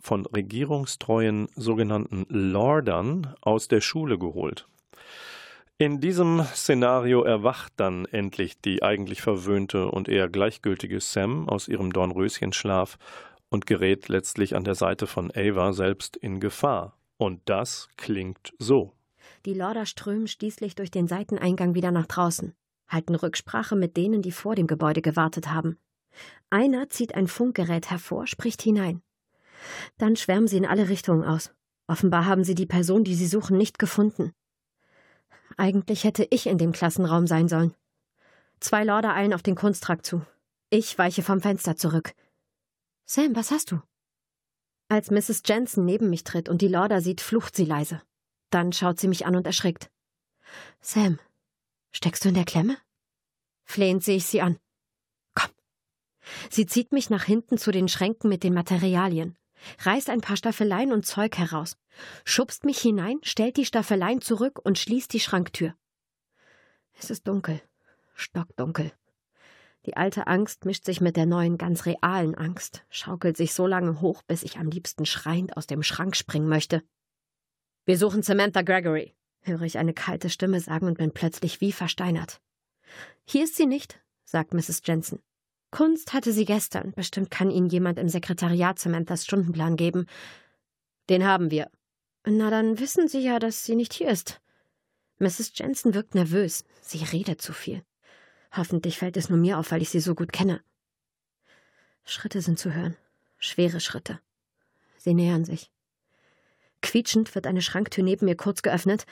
von 0.00 0.26
regierungstreuen 0.26 1.48
sogenannten 1.56 2.24
Lordern 2.28 3.34
aus 3.40 3.68
der 3.68 3.80
Schule 3.80 4.18
geholt. 4.18 4.66
In 5.80 5.98
diesem 5.98 6.44
Szenario 6.44 7.22
erwacht 7.22 7.72
dann 7.78 8.04
endlich 8.04 8.60
die 8.60 8.82
eigentlich 8.82 9.22
verwöhnte 9.22 9.90
und 9.90 10.10
eher 10.10 10.28
gleichgültige 10.28 11.00
Sam 11.00 11.48
aus 11.48 11.68
ihrem 11.68 11.90
Dornröschenschlaf 11.90 12.98
und 13.48 13.66
gerät 13.66 14.10
letztlich 14.10 14.54
an 14.54 14.64
der 14.64 14.74
Seite 14.74 15.06
von 15.06 15.32
Ava 15.34 15.72
selbst 15.72 16.18
in 16.18 16.38
Gefahr. 16.38 16.98
Und 17.16 17.40
das 17.46 17.88
klingt 17.96 18.52
so. 18.58 18.92
Die 19.46 19.54
Lorder 19.54 19.86
strömen 19.86 20.26
schließlich 20.26 20.74
durch 20.74 20.90
den 20.90 21.08
Seiteneingang 21.08 21.74
wieder 21.74 21.92
nach 21.92 22.04
draußen, 22.04 22.52
halten 22.86 23.14
Rücksprache 23.14 23.74
mit 23.74 23.96
denen, 23.96 24.20
die 24.20 24.32
vor 24.32 24.54
dem 24.56 24.66
Gebäude 24.66 25.00
gewartet 25.00 25.48
haben. 25.48 25.78
Einer 26.50 26.90
zieht 26.90 27.14
ein 27.14 27.26
Funkgerät 27.26 27.88
hervor, 27.88 28.26
spricht 28.26 28.60
hinein. 28.60 29.00
Dann 29.96 30.16
schwärmen 30.16 30.46
sie 30.46 30.58
in 30.58 30.66
alle 30.66 30.90
Richtungen 30.90 31.24
aus. 31.24 31.54
Offenbar 31.86 32.26
haben 32.26 32.44
sie 32.44 32.54
die 32.54 32.66
Person, 32.66 33.02
die 33.02 33.14
sie 33.14 33.26
suchen, 33.26 33.56
nicht 33.56 33.78
gefunden. 33.78 34.34
Eigentlich 35.60 36.04
hätte 36.04 36.26
ich 36.30 36.46
in 36.46 36.56
dem 36.56 36.72
Klassenraum 36.72 37.26
sein 37.26 37.46
sollen. 37.46 37.74
Zwei 38.60 38.82
Lorder 38.82 39.14
eilen 39.14 39.34
auf 39.34 39.42
den 39.42 39.56
Kunsttrakt 39.56 40.06
zu. 40.06 40.24
Ich 40.70 40.96
weiche 40.96 41.22
vom 41.22 41.42
Fenster 41.42 41.76
zurück. 41.76 42.14
Sam, 43.04 43.36
was 43.36 43.50
hast 43.50 43.70
du? 43.70 43.82
Als 44.88 45.10
Mrs. 45.10 45.42
Jensen 45.44 45.84
neben 45.84 46.08
mich 46.08 46.24
tritt 46.24 46.48
und 46.48 46.62
die 46.62 46.68
Lorder 46.68 47.02
sieht, 47.02 47.20
flucht 47.20 47.54
sie 47.54 47.66
leise. 47.66 48.00
Dann 48.48 48.72
schaut 48.72 48.98
sie 48.98 49.06
mich 49.06 49.26
an 49.26 49.36
und 49.36 49.46
erschrickt. 49.46 49.90
Sam, 50.80 51.18
steckst 51.92 52.24
du 52.24 52.30
in 52.30 52.36
der 52.36 52.46
Klemme? 52.46 52.78
Flehend 53.66 54.02
sehe 54.02 54.16
ich 54.16 54.24
sie 54.24 54.40
an. 54.40 54.58
Komm. 55.34 55.50
Sie 56.48 56.64
zieht 56.64 56.90
mich 56.90 57.10
nach 57.10 57.24
hinten 57.24 57.58
zu 57.58 57.70
den 57.70 57.88
Schränken 57.88 58.30
mit 58.30 58.44
den 58.44 58.54
Materialien 58.54 59.36
reißt 59.80 60.10
ein 60.10 60.20
paar 60.20 60.36
Staffeleien 60.36 60.92
und 60.92 61.06
Zeug 61.06 61.36
heraus, 61.38 61.76
schubst 62.24 62.64
mich 62.64 62.78
hinein, 62.78 63.18
stellt 63.22 63.56
die 63.56 63.64
Staffeleien 63.64 64.20
zurück 64.20 64.60
und 64.62 64.78
schließt 64.78 65.12
die 65.12 65.20
Schranktür. 65.20 65.74
Es 66.98 67.10
ist 67.10 67.26
dunkel, 67.26 67.60
stockdunkel. 68.14 68.92
Die 69.86 69.96
alte 69.96 70.26
Angst 70.26 70.66
mischt 70.66 70.84
sich 70.84 71.00
mit 71.00 71.16
der 71.16 71.24
neuen, 71.26 71.56
ganz 71.56 71.86
realen 71.86 72.34
Angst, 72.34 72.84
schaukelt 72.90 73.36
sich 73.36 73.54
so 73.54 73.66
lange 73.66 74.00
hoch, 74.02 74.22
bis 74.22 74.42
ich 74.42 74.58
am 74.58 74.68
liebsten 74.68 75.06
schreiend 75.06 75.56
aus 75.56 75.66
dem 75.66 75.82
Schrank 75.82 76.16
springen 76.16 76.48
möchte. 76.48 76.82
Wir 77.86 77.96
suchen 77.96 78.22
Samantha 78.22 78.60
Gregory, 78.60 79.14
höre 79.40 79.62
ich 79.62 79.78
eine 79.78 79.94
kalte 79.94 80.28
Stimme 80.28 80.60
sagen 80.60 80.86
und 80.86 80.98
bin 80.98 81.12
plötzlich 81.12 81.62
wie 81.62 81.72
versteinert. 81.72 82.42
Hier 83.24 83.44
ist 83.44 83.56
sie 83.56 83.66
nicht, 83.66 84.00
sagt 84.24 84.52
Mrs. 84.52 84.82
Jensen. 84.84 85.22
Kunst 85.70 86.12
hatte 86.12 86.32
sie 86.32 86.44
gestern. 86.44 86.92
Bestimmt 86.92 87.30
kann 87.30 87.50
Ihnen 87.50 87.68
jemand 87.68 87.98
im 87.98 88.08
Sekretariat 88.08 88.78
Samanthas 88.78 89.24
Stundenplan 89.24 89.76
geben. 89.76 90.06
Den 91.08 91.24
haben 91.24 91.50
wir. 91.50 91.70
Na, 92.24 92.50
dann 92.50 92.78
wissen 92.78 93.08
Sie 93.08 93.20
ja, 93.20 93.38
dass 93.38 93.64
sie 93.64 93.76
nicht 93.76 93.92
hier 93.92 94.10
ist. 94.10 94.40
Mrs. 95.18 95.52
Jensen 95.54 95.94
wirkt 95.94 96.14
nervös. 96.14 96.64
Sie 96.80 97.04
redet 97.04 97.40
zu 97.40 97.52
viel. 97.52 97.82
Hoffentlich 98.52 98.98
fällt 98.98 99.16
es 99.16 99.28
nur 99.28 99.38
mir 99.38 99.58
auf, 99.58 99.70
weil 99.70 99.82
ich 99.82 99.90
sie 99.90 100.00
so 100.00 100.14
gut 100.14 100.32
kenne. 100.32 100.60
Schritte 102.04 102.42
sind 102.42 102.58
zu 102.58 102.74
hören. 102.74 102.96
Schwere 103.38 103.80
Schritte. 103.80 104.20
Sie 104.96 105.14
nähern 105.14 105.44
sich. 105.44 105.70
Quietschend 106.82 107.34
wird 107.34 107.46
eine 107.46 107.62
Schranktür 107.62 108.02
neben 108.02 108.26
mir 108.26 108.36
kurz 108.36 108.62
geöffnet. 108.62 109.06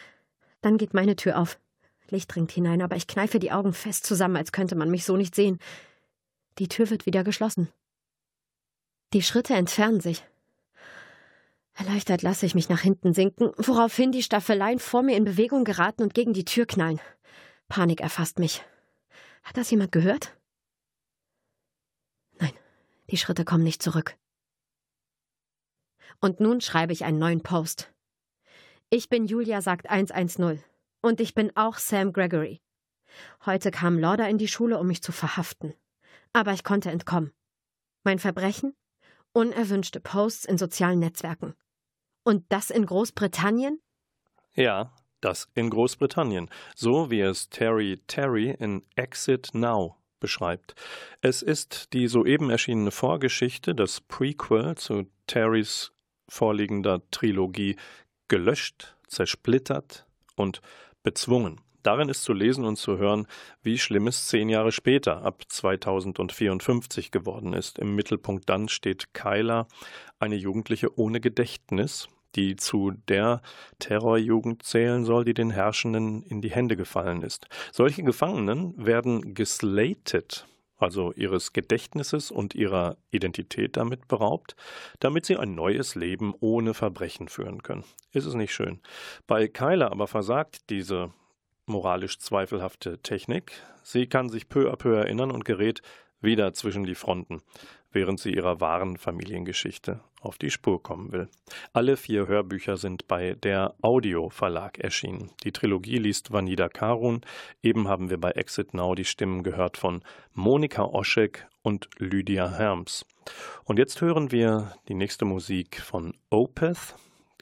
Dann 0.61 0.79
geht 0.79 0.94
meine 0.94 1.16
Tür 1.16 1.38
auf. 1.38 1.59
Licht 2.11 2.35
dringt 2.35 2.53
hinein, 2.53 2.83
aber 2.83 2.97
ich 2.97 3.07
kneife 3.07 3.38
die 3.38 3.53
Augen 3.53 3.73
fest 3.73 4.07
zusammen, 4.07 4.37
als 4.37 4.53
könnte 4.53 4.75
man 4.75 4.90
mich 4.90 5.05
so 5.05 5.16
nicht 5.16 5.35
sehen. 5.35 5.59
Die 6.59 6.68
Tür 6.68 6.90
wird 6.90 7.07
wieder 7.07 7.23
geschlossen. 7.23 7.68
Die 9.12 9.23
Schritte 9.23 9.55
entfernen 9.55 10.01
sich. 10.01 10.25
Erleichtert 11.75 12.23
lasse 12.23 12.44
ich 12.44 12.57
mich 12.57 12.68
nach 12.68 12.81
hinten 12.81 13.14
sinken, 13.14 13.53
woraufhin 13.57 14.11
die 14.11 14.25
Staffeleien 14.25 14.81
vor 14.81 15.03
mir 15.03 15.16
in 15.16 15.25
Bewegung 15.25 15.64
geraten 15.64 16.03
und 16.03 16.14
gegen 16.14 16.33
die 16.33 16.44
Tür 16.44 16.66
knallen. 16.66 17.01
Panik 17.68 18.01
erfasst 18.01 18.40
mich. 18.40 18.64
Hat 19.44 19.57
das 19.57 19.71
jemand 19.71 19.92
gehört? 19.92 20.37
Nein, 22.40 22.53
die 23.11 23.16
Schritte 23.16 23.44
kommen 23.44 23.62
nicht 23.62 23.83
zurück. 23.83 24.16
Und 26.21 26.40
nun 26.40 26.61
schreibe 26.61 26.92
ich 26.92 27.05
einen 27.05 27.21
neuen 27.21 27.42
Post. 27.42 27.92
Ich 28.90 29.09
bin 29.09 29.27
Julia 29.27 29.62
sagt 29.62 29.88
110 29.88 30.61
und 31.03 31.21
ich 31.21 31.35
bin 31.35 31.57
auch 31.57 31.79
Sam 31.79 32.12
Gregory. 32.12 32.61
Heute 33.47 33.71
kam 33.71 33.99
Lauder 33.99 34.29
in 34.29 34.38
die 34.38 34.49
Schule, 34.49 34.79
um 34.79 34.88
mich 34.88 35.03
zu 35.03 35.12
verhaften 35.12 35.75
aber 36.32 36.52
ich 36.52 36.64
konnte 36.64 36.90
entkommen. 36.90 37.32
Mein 38.04 38.18
Verbrechen? 38.18 38.74
Unerwünschte 39.32 40.00
Posts 40.00 40.46
in 40.46 40.58
sozialen 40.58 40.98
Netzwerken. 40.98 41.54
Und 42.24 42.44
das 42.48 42.70
in 42.70 42.86
Großbritannien? 42.86 43.80
Ja, 44.54 44.92
das 45.20 45.48
in 45.54 45.70
Großbritannien, 45.70 46.48
so 46.74 47.10
wie 47.10 47.20
es 47.20 47.48
Terry 47.48 48.00
Terry 48.06 48.50
in 48.58 48.82
Exit 48.96 49.50
Now 49.52 49.96
beschreibt. 50.20 50.74
Es 51.20 51.42
ist 51.42 51.92
die 51.92 52.08
soeben 52.08 52.50
erschienene 52.50 52.90
Vorgeschichte, 52.90 53.74
das 53.74 54.00
Prequel 54.00 54.76
zu 54.76 55.06
Terrys 55.26 55.92
vorliegender 56.28 57.02
Trilogie 57.10 57.76
gelöscht, 58.28 58.96
zersplittert 59.06 60.06
und 60.36 60.60
bezwungen. 61.02 61.60
Darin 61.82 62.08
ist 62.08 62.24
zu 62.24 62.32
lesen 62.32 62.64
und 62.64 62.76
zu 62.76 62.98
hören, 62.98 63.26
wie 63.62 63.78
schlimm 63.78 64.06
es 64.06 64.26
zehn 64.26 64.48
Jahre 64.48 64.72
später, 64.72 65.22
ab 65.22 65.42
2054 65.48 67.10
geworden 67.10 67.52
ist. 67.52 67.78
Im 67.78 67.94
Mittelpunkt 67.94 68.48
dann 68.48 68.68
steht 68.68 69.14
Kyla, 69.14 69.66
eine 70.18 70.36
Jugendliche 70.36 70.98
ohne 70.98 71.20
Gedächtnis, 71.20 72.08
die 72.34 72.56
zu 72.56 72.92
der 73.08 73.42
Terrorjugend 73.78 74.62
zählen 74.62 75.04
soll, 75.04 75.24
die 75.24 75.34
den 75.34 75.50
Herrschenden 75.50 76.22
in 76.22 76.40
die 76.40 76.50
Hände 76.50 76.76
gefallen 76.76 77.22
ist. 77.22 77.48
Solche 77.72 78.02
Gefangenen 78.02 78.74
werden 78.76 79.34
geslated, 79.34 80.46
also 80.76 81.12
ihres 81.12 81.52
Gedächtnisses 81.52 82.30
und 82.30 82.54
ihrer 82.54 82.96
Identität 83.10 83.76
damit 83.76 84.08
beraubt, 84.08 84.54
damit 85.00 85.26
sie 85.26 85.36
ein 85.36 85.54
neues 85.54 85.94
Leben 85.94 86.34
ohne 86.40 86.74
Verbrechen 86.74 87.28
führen 87.28 87.62
können. 87.62 87.84
Ist 88.12 88.26
es 88.26 88.34
nicht 88.34 88.54
schön? 88.54 88.80
Bei 89.26 89.48
Kyla 89.48 89.88
aber 89.88 90.06
versagt 90.06 90.70
diese 90.70 91.12
moralisch 91.68 92.18
zweifelhafte 92.18 92.98
Technik. 92.98 93.52
Sie 93.83 94.07
kann 94.07 94.28
sich 94.28 94.48
peu 94.48 94.72
à 94.72 94.76
peu 94.76 94.96
erinnern 94.96 95.31
und 95.31 95.44
gerät 95.44 95.83
wieder 96.20 96.52
zwischen 96.52 96.85
die 96.85 96.94
Fronten, 96.94 97.42
während 97.92 98.20
sie 98.20 98.35
ihrer 98.35 98.61
wahren 98.61 98.96
Familiengeschichte 98.96 100.00
auf 100.20 100.38
die 100.38 100.50
Spur 100.50 100.83
kommen 100.83 101.12
will. 101.12 101.28
Alle 101.72 101.96
vier 101.96 102.26
Hörbücher 102.26 102.76
sind 102.76 103.07
bei 103.07 103.35
der 103.35 103.74
Audio 103.83 104.31
Verlag 104.31 104.78
erschienen. 104.78 105.31
Die 105.44 105.52
Trilogie 105.52 105.98
liest 105.98 106.33
Vanida 106.33 106.68
Karun. 106.68 107.20
Eben 107.62 107.88
haben 107.88 108.10
wir 108.10 108.19
bei 108.19 108.33
Exit 108.33 108.75
Now 108.75 108.94
die 108.94 109.04
Stimmen 109.04 109.42
gehört 109.42 109.77
von 109.77 110.02
Monika 110.35 110.83
Oschek 110.85 111.46
und 111.62 111.88
Lydia 111.98 112.50
Herms. 112.50 113.06
Und 113.64 113.79
jetzt 113.79 114.00
hören 114.00 114.33
wir 114.33 114.73
die 114.88 114.94
nächste 114.94 115.25
Musik 115.25 115.81
von 115.81 116.14
Opeth, 116.31 116.94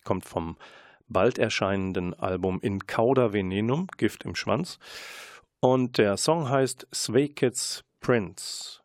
kommt 0.05 0.25
vom 0.25 0.57
bald 1.09 1.39
erscheinenden 1.39 2.15
Album 2.15 2.61
In 2.61 2.87
Cauda 2.87 3.33
Venenum, 3.33 3.87
Gift 3.97 4.25
im 4.25 4.35
Schwanz. 4.35 4.79
Und 5.61 5.99
der 5.99 6.17
Song 6.17 6.49
heißt 6.49 6.87
Svekets 6.93 7.85
Prince. 8.01 8.81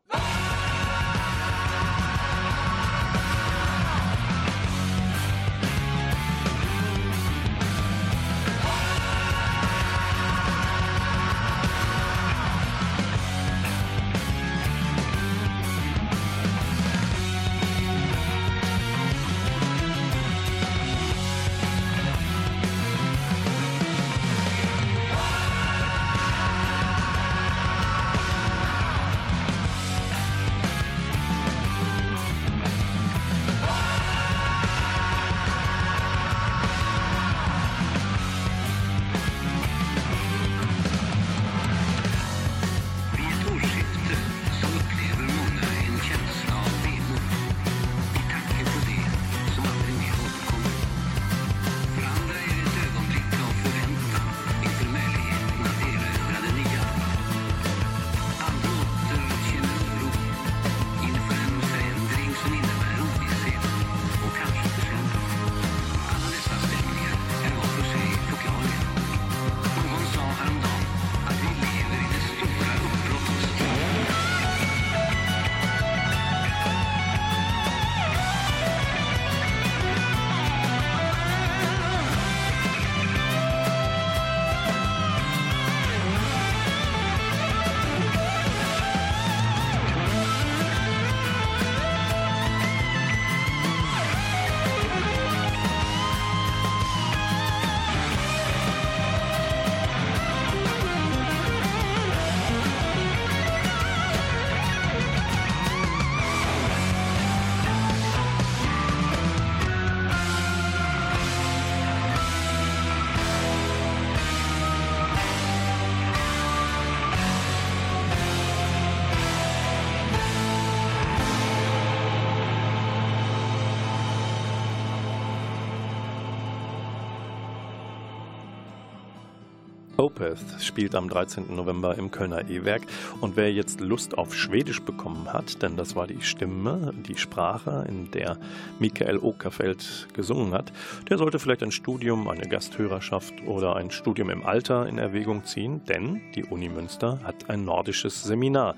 Opeth 130.02 130.40
spielt 130.60 130.96
am 130.96 131.10
13. 131.10 131.56
November 131.56 131.96
im 131.96 132.10
Kölner 132.10 132.50
E-Werk. 132.50 132.82
Und 133.22 133.36
wer 133.36 133.54
jetzt 133.54 133.82
Lust 133.82 134.18
auf 134.18 134.36
Schwedisch 134.36 134.82
bekommen 134.82 135.32
hat, 135.32 135.62
denn 135.62 135.78
das 135.78 135.96
war 135.96 136.08
die 136.08 136.22
Stimme, 136.22 136.92
die 137.08 137.18
Sprache, 137.18 137.86
in 137.88 138.10
der 138.10 138.38
Michael 138.80 139.20
Okerfeld 139.20 140.08
gesungen 140.14 140.54
hat, 140.54 140.74
der 141.10 141.20
sollte 141.20 141.38
vielleicht 141.38 141.62
ein 141.62 141.72
Studium, 141.72 142.28
eine 142.28 142.48
Gasthörerschaft 142.48 143.34
oder 143.46 143.76
ein 143.76 143.92
Studium 143.92 144.32
im 144.32 144.44
Alter 144.44 144.88
in 144.88 144.98
Erwägung 144.98 145.46
ziehen, 145.46 145.86
denn 145.86 146.20
die 146.36 146.46
Uni 146.46 146.70
Münster 146.70 147.20
hat 147.24 147.52
ein 147.52 147.64
nordisches 147.64 148.24
Seminar 148.24 148.76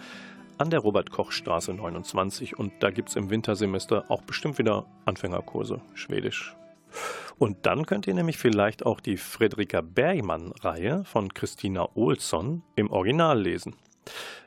an 0.57 0.69
der 0.71 0.80
Robert-Koch-Straße 0.80 1.74
29 1.74 2.59
und 2.59 2.74
da 2.82 2.89
gibt 2.89 3.09
es 3.09 3.15
im 3.15 3.30
Wintersemester 3.30 4.05
auch 4.09 4.24
bestimmt 4.24 4.57
wieder 4.57 4.86
Anfängerkurse 5.05 5.80
Schwedisch. 5.93 6.55
Und 7.44 7.66
dann 7.66 7.86
könnt 7.86 8.08
ihr 8.08 8.14
nämlich 8.14 8.38
vielleicht 8.38 8.86
auch 8.86 9.02
die 9.02 9.18
Fredrika 9.18 9.82
Bergmann-Reihe 9.82 11.04
von 11.04 11.34
Christina 11.34 11.89
Olsson 11.94 12.64
im 12.78 12.89
Original 12.89 13.38
lesen. 13.38 13.76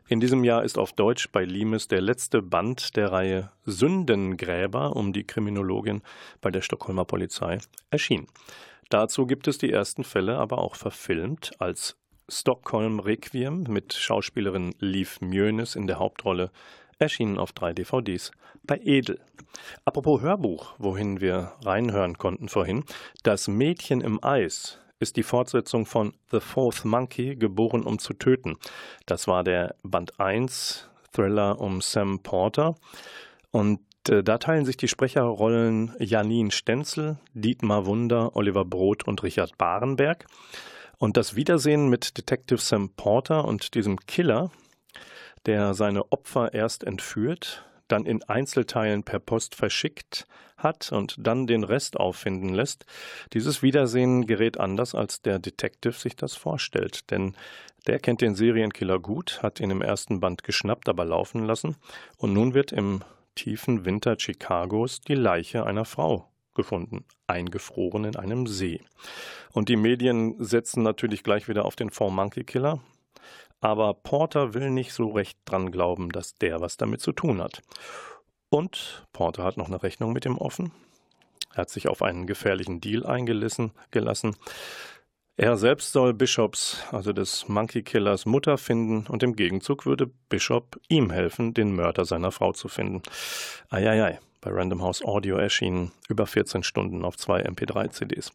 In 0.09 0.19
diesem 0.19 0.45
Jahr 0.45 0.65
ist 0.65 0.79
auf 0.79 0.95
Deutsch 0.95 1.29
bei 1.31 1.45
Limes 1.45 1.89
der 1.89 2.01
letzte 2.01 2.41
Band 2.41 2.97
der 2.97 3.13
Reihe 3.13 3.53
Sündengräber 3.67 4.97
um 4.97 5.13
die 5.13 5.25
Kriminologin 5.25 6.01
bei 6.41 6.51
der 6.51 6.63
Stockholmer 6.63 7.05
Polizei 7.05 7.59
erschienen. 7.91 8.29
Dazu 8.89 9.27
gibt 9.27 9.47
es 9.47 9.59
die 9.59 9.71
ersten 9.71 10.03
Fälle 10.03 10.39
aber 10.39 10.57
auch 10.57 10.75
verfilmt 10.75 11.53
als 11.59 11.99
Stockholm 12.31 12.99
Requiem 12.99 13.65
mit 13.65 13.93
Schauspielerin 13.93 14.75
Liv 14.79 15.21
Mjönes 15.21 15.77
in 15.77 15.87
der 15.87 15.99
Hauptrolle 15.99 16.51
erschienen 16.99 17.39
auf 17.39 17.53
drei 17.53 17.73
DVDs 17.73 18.31
bei 18.65 18.81
Edel. 18.83 19.21
Apropos 19.85 20.21
Hörbuch, 20.21 20.75
wohin 20.79 21.21
wir 21.21 21.53
reinhören 21.65 22.19
konnten 22.19 22.49
vorhin, 22.49 22.85
Das 23.23 23.49
Mädchen 23.49 24.01
im 24.01 24.23
Eis 24.23 24.79
ist 24.99 25.17
die 25.17 25.23
Fortsetzung 25.23 25.87
von 25.87 26.15
The 26.31 26.41
Fourth 26.41 26.85
Monkey, 26.85 27.37
geboren 27.37 27.83
um 27.83 27.99
zu 27.99 28.15
töten. 28.15 28.57
Das 29.05 29.29
war 29.29 29.45
der 29.45 29.75
Band 29.83 30.19
1 30.19 30.89
Thriller 31.13 31.61
um 31.61 31.81
Sam 31.81 32.21
Porter. 32.21 32.77
Und 33.51 33.81
äh, 34.09 34.23
da 34.23 34.39
teilen 34.39 34.65
sich 34.65 34.77
die 34.77 34.89
Sprecherrollen 34.89 35.95
Janine 35.99 36.51
Stenzel, 36.51 37.19
Dietmar 37.35 37.87
Wunder, 37.87 38.37
Oliver 38.37 38.65
Brot 38.65 39.07
und 39.07 39.23
Richard 39.23 39.57
Barenberg. 39.59 40.27
Und 40.99 41.17
das 41.17 41.37
Wiedersehen 41.37 41.89
mit 41.89 42.17
Detective 42.17 42.59
Sam 42.59 42.91
Porter 42.91 43.45
und 43.45 43.75
diesem 43.75 43.99
Killer 44.07 44.51
der 45.47 45.75
seine 45.75 46.13
Opfer 46.13 46.53
erst 46.53 46.85
entführt, 46.85 47.65
dann 47.89 48.05
in 48.05 48.23
Einzelteilen 48.25 49.05
per 49.05 49.21
Post 49.21 49.55
verschickt 49.55 50.27
hat 50.57 50.91
und 50.91 51.15
dann 51.19 51.47
den 51.47 51.65
Rest 51.65 51.99
auffinden 51.99 52.49
lässt. 52.49 52.85
Dieses 53.33 53.63
Wiedersehen 53.63 54.27
gerät 54.27 54.59
anders, 54.59 54.95
als 54.95 55.23
der 55.23 55.39
Detective 55.39 55.93
sich 55.93 56.17
das 56.17 56.35
vorstellt, 56.35 57.11
denn 57.11 57.37
der 57.87 58.01
kennt 58.01 58.21
den 58.21 58.35
Serienkiller 58.35 58.99
gut, 58.99 59.43
hat 59.43 59.61
ihn 59.61 59.71
im 59.71 59.83
ersten 59.83 60.19
Band 60.19 60.43
geschnappt, 60.43 60.89
aber 60.89 61.05
laufen 61.05 61.45
lassen, 61.45 61.77
und 62.17 62.33
nun 62.33 62.55
wird 62.55 62.73
im 62.73 63.03
tiefen 63.37 63.85
Winter 63.85 64.17
Chicagos 64.17 65.01
die 65.03 65.15
Leiche 65.15 65.65
einer 65.67 65.85
Frau 65.85 66.29
gefunden, 66.55 67.05
eingefroren 67.27 68.05
in 68.05 68.17
einem 68.17 68.47
See. 68.47 68.81
Und 69.53 69.69
die 69.69 69.77
Medien 69.77 70.35
setzen 70.43 70.83
natürlich 70.83 71.23
gleich 71.23 71.49
wieder 71.49 71.67
auf 71.67 71.77
den 71.77 71.91
Four 71.91 72.11
Monkey 72.11 72.45
Killer, 72.45 72.81
aber 73.67 73.95
Porter 73.95 74.55
will 74.55 74.71
nicht 74.71 74.93
so 74.93 75.09
recht 75.11 75.37
dran 75.45 75.73
glauben, 75.73 76.11
dass 76.11 76.37
der 76.37 76.61
was 76.61 76.77
damit 76.77 77.01
zu 77.01 77.11
tun 77.11 77.43
hat. 77.43 77.63
Und 78.49 79.05
Porter 79.13 79.43
hat 79.43 79.57
noch 79.57 79.67
eine 79.67 79.83
Rechnung 79.83 80.13
mit 80.13 80.25
ihm 80.25 80.39
offen. 80.39 80.71
Er 81.53 81.63
hat 81.63 81.71
sich 81.71 81.89
auf 81.89 82.01
einen 82.01 82.29
gefährlichen 82.29 82.81
Deal 82.81 83.05
eingelassen. 83.05 83.73
Gelassen. 83.91 84.37
Er 85.37 85.57
selbst 85.57 85.93
soll 85.93 86.15
Bishops, 86.15 86.81
also 86.93 87.13
des 87.13 87.49
Monkey 87.49 87.83
Killers, 87.83 88.25
Mutter 88.25 88.57
finden 88.57 89.05
und 89.09 89.25
im 89.25 89.35
Gegenzug 89.35 89.85
würde 89.85 90.11
Bishop 90.29 90.81
ihm 90.89 91.11
helfen, 91.11 91.53
den 91.53 91.75
Mörder 91.75 92.05
seiner 92.05 92.31
Frau 92.31 92.53
zu 92.53 92.69
finden. 92.69 93.03
Eieiei, 93.69 94.21
bei 94.47 94.53
Random 94.53 94.81
House 94.81 95.05
Audio 95.05 95.37
erschienen, 95.39 95.91
über 96.09 96.25
14 96.25 96.63
Stunden 96.63 97.05
auf 97.05 97.17
zwei 97.17 97.45
MP3-CDs. 97.45 98.33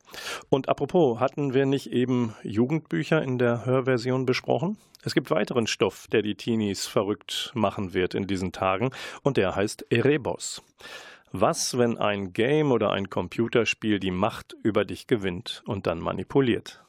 Und 0.49 0.67
apropos, 0.67 1.21
hatten 1.21 1.53
wir 1.53 1.65
nicht 1.65 1.89
eben 1.89 2.35
Jugendbücher 2.43 3.21
in 3.21 3.37
der 3.37 3.65
Hörversion 3.65 4.25
besprochen? 4.25 4.77
Es 5.03 5.13
gibt 5.13 5.31
weiteren 5.31 5.67
Stoff, 5.67 6.07
der 6.11 6.21
die 6.21 6.35
Teenies 6.35 6.85
verrückt 6.85 7.51
machen 7.55 7.93
wird 7.93 8.13
in 8.13 8.27
diesen 8.27 8.51
Tagen, 8.51 8.91
und 9.23 9.37
der 9.37 9.55
heißt 9.55 9.85
Erebos. 9.89 10.61
Was, 11.31 11.77
wenn 11.77 11.97
ein 11.97 12.33
Game 12.33 12.73
oder 12.73 12.91
ein 12.91 13.09
Computerspiel 13.09 14.01
die 14.01 14.11
Macht 14.11 14.53
über 14.63 14.83
dich 14.83 15.07
gewinnt 15.07 15.63
und 15.65 15.87
dann 15.87 15.99
manipuliert? 15.99 16.83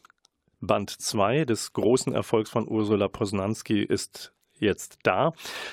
Band 0.61 0.91
2 0.91 1.45
des 1.45 1.73
großen 1.73 2.13
Erfolgs 2.13 2.51
von 2.51 2.69
Ursula 2.69 3.07
Posnanski 3.07 3.85
ist 3.85 4.33
jetzt 4.63 4.99
da. 5.03 5.33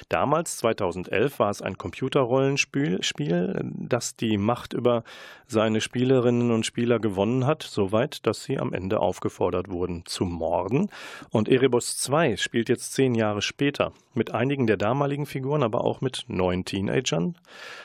Damals, 0.10 0.58
2011, 0.58 1.40
war 1.40 1.50
es 1.50 1.62
ein 1.62 1.78
Computerrollenspiel, 1.78 3.02
Spiel, 3.04 3.60
das 3.64 4.16
die 4.16 4.38
Macht 4.38 4.74
über 4.74 5.04
seine 5.48 5.82
Spielerinnen 5.82 6.52
und 6.52 6.66
Spieler 6.66 7.00
gewonnen 7.00 7.46
hat, 7.46 7.64
soweit, 7.64 8.26
dass 8.28 8.44
sie 8.44 8.60
am 8.60 8.74
Ende 8.74 9.00
aufgefordert 9.00 9.70
wurden 9.70 10.04
zu 10.06 10.26
morden. 10.26 10.90
Und 11.30 11.50
Erebus 11.50 11.98
2 11.98 12.38
spielt 12.38 12.70
jetzt 12.70 12.94
zehn 12.94 13.16
Jahre 13.16 13.42
später 13.42 13.94
mit 14.14 14.32
einigen 14.32 14.68
der 14.68 14.78
damaligen 14.78 15.26
Figuren, 15.26 15.64
aber 15.64 15.84
auch 15.84 16.02
mit 16.02 16.26
neuen 16.28 16.66
Teenagern, 16.66 17.38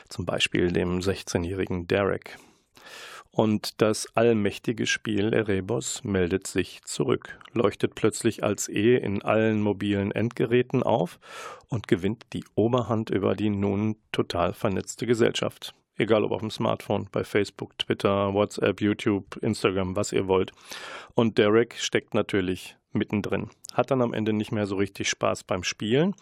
zum 0.09 0.25
Beispiel 0.25 0.71
dem 0.71 0.99
16-jährigen 0.99 1.87
Derek. 1.87 2.37
Und 3.35 3.81
das 3.81 4.07
allmächtige 4.15 4.87
Spiel 4.87 5.33
Erebos 5.33 6.05
meldet 6.05 6.47
sich 6.47 6.81
zurück, 6.85 7.37
leuchtet 7.51 7.93
plötzlich 7.93 8.45
als 8.45 8.69
E 8.69 8.95
in 8.95 9.23
allen 9.23 9.61
mobilen 9.61 10.13
Endgeräten 10.13 10.83
auf 10.83 11.19
und 11.67 11.89
gewinnt 11.89 12.27
die 12.31 12.45
Oberhand 12.55 13.09
über 13.09 13.35
die 13.35 13.49
nun 13.49 13.97
total 14.13 14.53
vernetzte 14.53 15.05
Gesellschaft. 15.05 15.75
Egal 15.97 16.23
ob 16.23 16.31
auf 16.31 16.39
dem 16.39 16.49
Smartphone, 16.49 17.09
bei 17.11 17.25
Facebook, 17.25 17.77
Twitter, 17.77 18.33
WhatsApp, 18.33 18.79
YouTube, 18.79 19.35
Instagram, 19.41 19.97
was 19.97 20.13
ihr 20.13 20.29
wollt. 20.29 20.53
Und 21.13 21.37
Derek 21.37 21.75
steckt 21.77 22.13
natürlich 22.13 22.77
mittendrin. 22.93 23.49
Hat 23.73 23.91
dann 23.91 24.01
am 24.01 24.13
Ende 24.13 24.31
nicht 24.31 24.53
mehr 24.53 24.65
so 24.65 24.77
richtig 24.77 25.09
Spaß 25.09 25.43
beim 25.43 25.65
Spielen, 25.65 26.15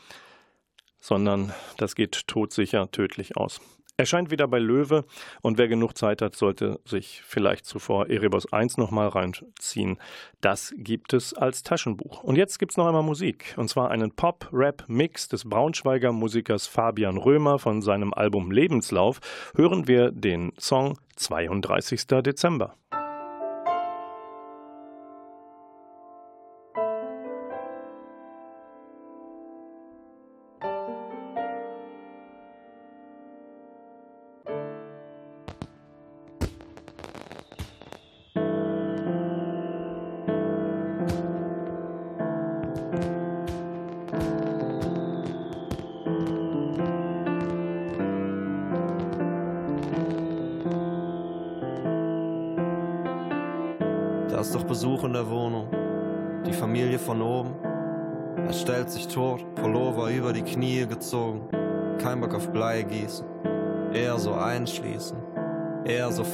sondern 1.00 1.54
das 1.78 1.94
geht 1.94 2.28
todsicher 2.28 2.90
tödlich 2.90 3.38
aus. 3.38 3.62
Erscheint 3.96 4.32
wieder 4.32 4.48
bei 4.48 4.58
Löwe 4.58 5.06
und 5.44 5.60
wer 5.60 5.68
genug 5.68 5.96
Zeit 5.96 6.24
hat, 6.24 6.36
sollte 6.36 6.80
sich 6.84 7.22
vielleicht 7.24 7.66
zuvor 7.66 8.10
Erebos 8.10 8.52
1 8.52 8.78
nochmal 8.78 9.10
reinziehen. 9.10 10.00
Das 10.42 10.74
gibt 10.78 11.14
es 11.14 11.36
als 11.36 11.62
Taschenbuch. 11.62 12.24
Und 12.24 12.36
jetzt 12.36 12.58
gibt 12.58 12.72
es 12.72 12.78
noch 12.78 12.88
einmal 12.88 13.04
Musik. 13.04 13.54
Und 13.56 13.70
zwar 13.70 13.92
einen 13.92 14.12
Pop-Rap-Mix 14.12 15.28
des 15.28 15.48
Braunschweiger 15.48 16.12
Musikers 16.12 16.66
Fabian 16.66 17.18
Römer 17.18 17.60
von 17.60 17.84
seinem 17.84 18.16
Album 18.16 18.50
Lebenslauf. 18.52 19.20
Hören 19.56 19.88
wir 19.88 20.10
den 20.10 20.54
Song 20.58 20.98
32. 21.16 22.08
Dezember. 22.08 22.76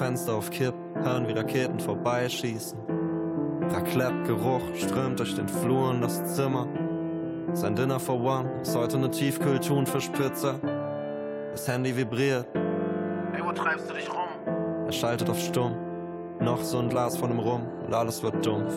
Fenster 0.09 0.33
auf 0.33 0.49
Kipp, 0.49 0.73
hören 0.95 1.27
wie 1.27 1.33
Raketen 1.33 1.79
vorbeischießen. 1.79 2.79
Raclette-Geruch 3.69 4.73
strömt 4.73 5.19
durch 5.19 5.35
den 5.35 5.47
Flur 5.47 5.91
in 5.91 6.01
das 6.01 6.33
Zimmer. 6.33 6.67
Sein 7.53 7.75
Dinner 7.75 7.99
for 7.99 8.19
One 8.19 8.49
ist 8.59 8.75
heute 8.75 8.97
eine 8.97 9.11
Tiefkühl-Thunfischpizza. 9.11 10.55
Das 11.51 11.67
Handy 11.67 11.95
vibriert. 11.95 12.47
Ey, 13.35 13.45
wo 13.45 13.51
treibst 13.51 13.87
du 13.87 13.93
dich 13.93 14.09
rum? 14.09 14.29
Er 14.87 14.91
schaltet 14.91 15.29
auf 15.29 15.39
Stumm. 15.39 15.75
Noch 16.39 16.63
so 16.63 16.79
ein 16.79 16.89
Glas 16.89 17.15
von 17.15 17.29
dem 17.29 17.37
Rum 17.37 17.61
und 17.85 17.93
alles 17.93 18.23
wird 18.23 18.43
dumpf. 18.43 18.73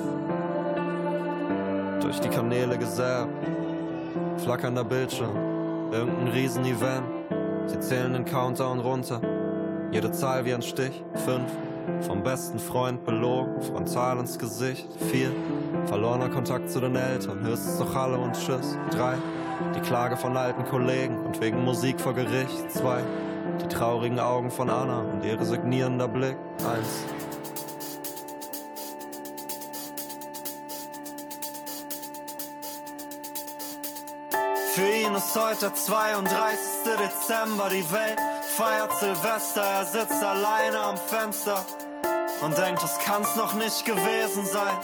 Durch 2.02 2.20
die 2.20 2.28
Kanäle 2.28 2.76
gesäbt, 2.76 3.30
flackernder 4.36 4.84
Bildschirm, 4.84 5.34
irgendein 5.92 6.28
Riesenevent. 6.28 7.06
Sie 7.64 7.80
zählen 7.80 8.12
den 8.12 8.26
Countdown 8.26 8.80
runter, 8.80 9.22
jede 9.92 10.10
Zahl 10.10 10.44
wie 10.44 10.54
ein 10.54 10.62
Stich. 10.62 11.04
Fünf, 11.24 11.50
vom 12.06 12.22
besten 12.22 12.58
Freund 12.58 13.04
belogen, 13.04 13.60
frontal 13.60 14.18
ins 14.18 14.38
Gesicht. 14.38 14.88
Vier, 15.10 15.30
verlorener 15.84 16.30
Kontakt 16.30 16.70
zu 16.70 16.80
den 16.80 16.96
Eltern, 16.96 17.44
höchstens 17.46 17.78
noch 17.78 17.94
Hallo 17.94 18.22
und 18.22 18.32
Tschüss. 18.32 18.76
Drei, 18.90 19.16
die 19.76 19.80
Klage 19.80 20.16
von 20.16 20.36
alten 20.36 20.64
Kollegen 20.64 21.18
und 21.18 21.40
wegen 21.40 21.62
Musik 21.62 22.00
vor 22.00 22.14
Gericht. 22.14 22.70
Zwei, 22.70 23.02
die 23.60 23.68
traurigen 23.68 24.18
Augen 24.18 24.50
von 24.50 24.70
Anna 24.70 25.00
und 25.00 25.24
ihr 25.24 25.38
resignierender 25.38 26.08
Blick. 26.08 26.36
Eins, 26.58 27.04
Für 34.74 34.88
ihn 34.88 35.14
ist 35.14 35.36
heute 35.36 35.66
der 35.66 35.74
32. 35.74 36.96
Dezember, 36.96 37.68
die 37.68 37.92
Welt 37.92 38.31
feiert 38.56 38.92
Silvester, 38.98 39.62
er 39.62 39.84
sitzt 39.86 40.22
alleine 40.22 40.78
am 40.78 40.96
Fenster 40.98 41.64
und 42.42 42.56
denkt, 42.58 42.82
das 42.82 42.98
kann's 42.98 43.34
noch 43.36 43.54
nicht 43.54 43.84
gewesen 43.84 44.44
sein. 44.44 44.76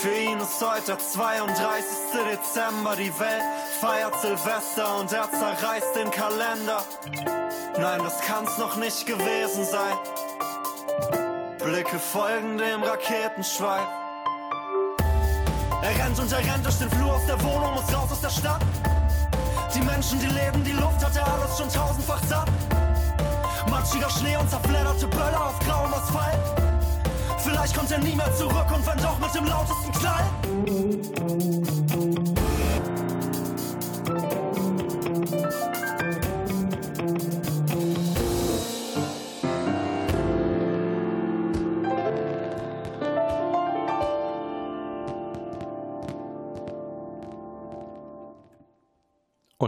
Für 0.00 0.14
ihn 0.14 0.38
ist 0.38 0.62
heute 0.62 0.86
der 0.86 0.98
32. 0.98 1.86
Dezember, 2.30 2.96
die 2.96 3.18
Welt 3.18 3.42
feiert 3.80 4.20
Silvester 4.20 4.96
und 4.98 5.12
er 5.12 5.28
zerreißt 5.30 5.96
den 5.96 6.10
Kalender. 6.10 6.84
Nein, 7.78 8.00
das 8.02 8.20
kann's 8.20 8.56
noch 8.58 8.76
nicht 8.76 9.06
gewesen 9.06 9.64
sein. 9.64 9.98
Blicke 11.58 11.98
folgen 11.98 12.58
dem 12.58 12.82
Raketenschweif. 12.82 13.99
Er 15.90 16.04
rennt 16.04 16.18
und 16.20 16.30
er 16.30 16.38
rennt 16.38 16.64
durch 16.64 16.78
den 16.78 16.90
Flur 16.90 17.14
aus 17.14 17.26
der 17.26 17.42
Wohnung, 17.42 17.74
muss 17.74 17.92
raus 17.92 18.12
aus 18.12 18.20
der 18.20 18.30
Stadt. 18.30 18.60
Die 19.74 19.80
Menschen, 19.80 20.20
die 20.20 20.26
leben, 20.26 20.62
die 20.62 20.72
Luft 20.72 21.04
hat 21.04 21.16
er 21.16 21.26
alles 21.26 21.58
schon 21.58 21.68
tausendfach 21.68 22.22
satt. 22.28 22.48
Matschiger 23.68 24.10
Schnee 24.10 24.36
und 24.36 24.48
zerfledderte 24.48 25.08
Böller 25.08 25.46
auf 25.46 25.58
grauem 25.60 25.92
Asphalt. 25.92 26.38
Vielleicht 27.38 27.76
kommt 27.76 27.90
er 27.90 27.98
nie 27.98 28.14
mehr 28.14 28.32
zurück 28.36 28.66
und 28.72 28.86
wenn 28.86 28.98
doch 28.98 29.18
mit 29.18 29.34
dem 29.34 29.46
lautesten 29.46 29.92
Knall. 29.92 30.24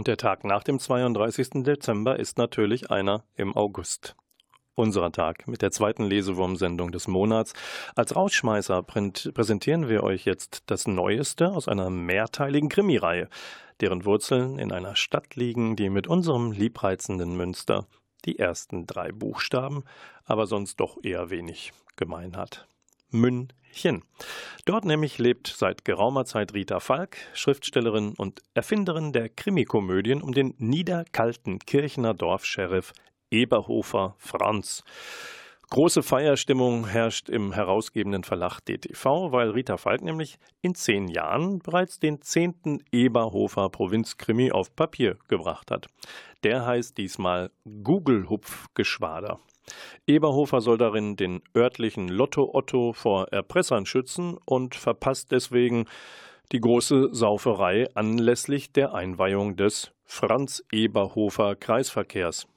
Und 0.03 0.07
der 0.09 0.17
Tag 0.17 0.43
nach 0.43 0.65
dem 0.65 0.79
32. 0.79 1.63
Dezember 1.63 2.19
ist 2.19 2.37
natürlich 2.37 2.91
einer 2.91 3.23
im 3.37 3.55
August. 3.55 4.17
Unserer 4.75 5.13
Tag 5.13 5.47
mit 5.47 5.61
der 5.61 5.71
zweiten 5.71 6.03
Lesewurmsendung 6.03 6.91
des 6.91 7.07
Monats. 7.07 7.53
Als 7.95 8.13
Rausschmeißer 8.13 8.83
präsentieren 8.83 9.87
wir 9.87 10.03
euch 10.03 10.25
jetzt 10.25 10.63
das 10.65 10.87
Neueste 10.87 11.53
aus 11.53 11.69
einer 11.69 11.89
mehrteiligen 11.89 12.67
Krimireihe, 12.67 13.29
deren 13.79 14.03
Wurzeln 14.03 14.59
in 14.59 14.73
einer 14.73 14.97
Stadt 14.97 15.37
liegen, 15.37 15.77
die 15.77 15.89
mit 15.89 16.07
unserem 16.07 16.51
liebreizenden 16.51 17.37
Münster 17.37 17.87
die 18.25 18.37
ersten 18.37 18.85
drei 18.85 19.13
Buchstaben, 19.13 19.85
aber 20.25 20.47
sonst 20.47 20.81
doch 20.81 20.97
eher 21.01 21.29
wenig 21.29 21.71
gemein 21.95 22.35
hat. 22.35 22.67
München. 23.73 24.03
Dort 24.65 24.85
nämlich 24.85 25.17
lebt 25.17 25.47
seit 25.47 25.83
geraumer 25.83 26.25
Zeit 26.25 26.53
Rita 26.53 26.79
Falk, 26.79 27.17
Schriftstellerin 27.33 28.13
und 28.17 28.41
Erfinderin 28.53 29.11
der 29.11 29.29
Krimikomödien 29.29 30.21
um 30.21 30.31
den 30.31 30.53
niederkalten 30.57 31.59
Kirchner 31.59 32.13
Dorfscheriff 32.13 32.93
Eberhofer 33.31 34.15
Franz. 34.19 34.83
Große 35.69 36.03
Feierstimmung 36.03 36.87
herrscht 36.87 37.29
im 37.29 37.51
herausgebenden 37.51 38.23
Verlag 38.23 38.59
DTV, 38.59 39.31
weil 39.31 39.49
Rita 39.49 39.77
Falk 39.77 40.03
nämlich 40.03 40.37
in 40.61 40.75
zehn 40.75 41.07
Jahren 41.07 41.59
bereits 41.59 41.99
den 41.99 42.21
zehnten 42.21 42.83
Eberhofer 42.91 43.69
Provinzkrimi 43.69 44.51
auf 44.51 44.75
Papier 44.75 45.17
gebracht 45.27 45.71
hat. 45.71 45.87
Der 46.43 46.65
heißt 46.65 46.97
diesmal 46.99 47.49
Google-Hupfgeschwader. 47.65 49.39
Eberhofer 50.07 50.61
soll 50.61 50.77
darin 50.77 51.15
den 51.15 51.41
örtlichen 51.55 52.09
Lotto 52.09 52.49
Otto 52.53 52.93
vor 52.93 53.29
Erpressern 53.29 53.85
schützen 53.85 54.37
und 54.45 54.75
verpasst 54.75 55.31
deswegen 55.31 55.85
die 56.51 56.59
große 56.59 57.09
Sauferei 57.11 57.87
anlässlich 57.95 58.71
der 58.71 58.93
Einweihung 58.93 59.55
des 59.55 59.91
Franz 60.03 60.63
Eberhofer 60.71 61.55
Kreisverkehrs. 61.55 62.47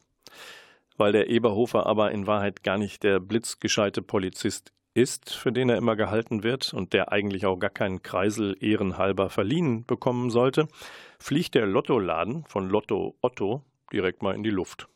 Weil 0.97 1.13
der 1.13 1.29
Eberhofer 1.31 1.87
aber 1.87 2.11
in 2.11 2.27
Wahrheit 2.27 2.63
gar 2.63 2.79
nicht 2.79 3.03
der 3.03 3.21
blitzgescheite 3.21 4.03
Polizist 4.03 4.73
ist, 4.97 5.35
für 5.35 5.53
den 5.53 5.69
er 5.69 5.77
immer 5.77 5.95
gehalten 5.95 6.43
wird 6.43 6.73
und 6.73 6.93
der 6.95 7.13
eigentlich 7.13 7.47
auch 7.47 7.59
gar 7.59 7.71
keinen 7.71 8.03
Kreisel 8.03 8.57
ehrenhalber 8.61 9.29
verliehen 9.29 9.85
bekommen 9.85 10.31
sollte, 10.31 10.69
fliegt 11.19 11.55
der 11.55 11.67
Lottoladen 11.67 12.45
von 12.49 12.69
Lotto 12.69 13.15
Otto 13.21 13.63
direkt 13.93 14.23
mal 14.23 14.35
in 14.35 14.43
die 14.43 14.51
Luft. 14.51 14.89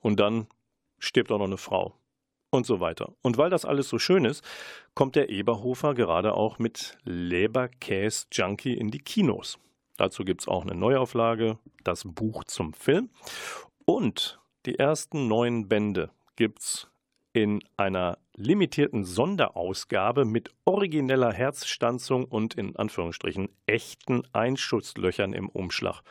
Und 0.00 0.20
dann 0.20 0.46
stirbt 1.00 1.32
auch 1.32 1.38
noch 1.38 1.46
eine 1.46 1.56
Frau 1.56 1.94
und 2.50 2.66
so 2.66 2.80
weiter. 2.80 3.12
Und 3.22 3.38
weil 3.38 3.50
das 3.50 3.64
alles 3.64 3.88
so 3.88 3.98
schön 3.98 4.24
ist, 4.24 4.44
kommt 4.94 5.16
der 5.16 5.30
Eberhofer 5.30 5.94
gerade 5.94 6.34
auch 6.34 6.58
mit 6.58 6.98
Leberkäse 7.04 8.26
Junkie 8.32 8.74
in 8.74 8.90
die 8.90 9.00
Kinos. 9.00 9.58
Dazu 9.96 10.24
gibt 10.24 10.42
es 10.42 10.48
auch 10.48 10.62
eine 10.62 10.74
Neuauflage, 10.74 11.58
das 11.84 12.04
Buch 12.04 12.44
zum 12.44 12.72
Film. 12.72 13.10
Und 13.84 14.40
die 14.66 14.78
ersten 14.78 15.28
neun 15.28 15.68
Bände 15.68 16.10
gibt 16.36 16.60
es 16.60 16.88
in 17.32 17.60
einer 17.76 18.18
limitierten 18.34 19.04
Sonderausgabe 19.04 20.24
mit 20.24 20.50
origineller 20.64 21.32
Herzstanzung 21.32 22.24
und 22.24 22.54
in 22.54 22.76
Anführungsstrichen 22.76 23.50
echten 23.66 24.22
Einschusslöchern 24.32 25.32
im 25.32 25.48
Umschlag. 25.48 26.02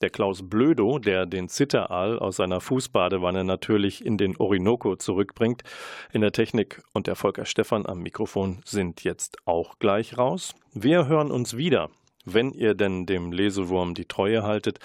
Der 0.00 0.10
Klaus 0.10 0.48
Blödo, 0.48 0.98
der 0.98 1.26
den 1.26 1.48
Zitteraal 1.48 2.18
aus 2.18 2.36
seiner 2.36 2.60
Fußbadewanne 2.60 3.44
natürlich 3.44 4.04
in 4.04 4.16
den 4.16 4.36
Orinoco 4.38 4.96
zurückbringt, 4.96 5.62
in 6.12 6.22
der 6.22 6.32
Technik 6.32 6.82
und 6.94 7.06
der 7.06 7.16
Volker 7.16 7.44
Stephan 7.44 7.84
am 7.84 8.00
Mikrofon 8.00 8.62
sind 8.64 9.04
jetzt 9.04 9.46
auch 9.46 9.78
gleich 9.78 10.16
raus. 10.16 10.54
Wir 10.72 11.06
hören 11.06 11.30
uns 11.30 11.56
wieder, 11.56 11.90
wenn 12.24 12.52
ihr 12.52 12.74
denn 12.74 13.04
dem 13.04 13.30
Lesewurm 13.30 13.94
die 13.94 14.06
Treue 14.06 14.42
haltet, 14.42 14.78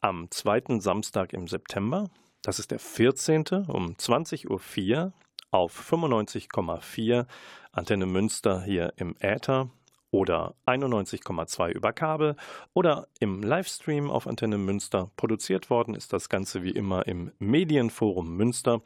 am 0.00 0.30
zweiten 0.30 0.80
Samstag 0.80 1.32
im 1.32 1.48
September. 1.48 2.10
Das 2.42 2.58
ist 2.58 2.70
der 2.70 2.78
14. 2.78 3.44
um 3.68 3.94
20.04 3.94 4.48
Uhr 4.48 5.12
auf 5.50 5.90
95,4 5.90 7.26
Antenne 7.72 8.06
Münster 8.06 8.62
hier 8.62 8.92
im 8.96 9.16
Äther 9.18 9.70
oder 10.10 10.54
91,2 10.66 11.70
über 11.72 11.92
Kabel 11.92 12.36
oder 12.74 13.08
im 13.20 13.42
Livestream 13.42 14.10
auf 14.10 14.26
Antenne 14.26 14.58
Münster. 14.58 15.10
Produziert 15.16 15.70
worden 15.70 15.94
ist 15.94 16.12
das 16.12 16.28
Ganze 16.28 16.62
wie 16.62 16.70
immer 16.70 17.06
im 17.06 17.32
Medienforum 17.38 18.36
Münster. 18.36 18.80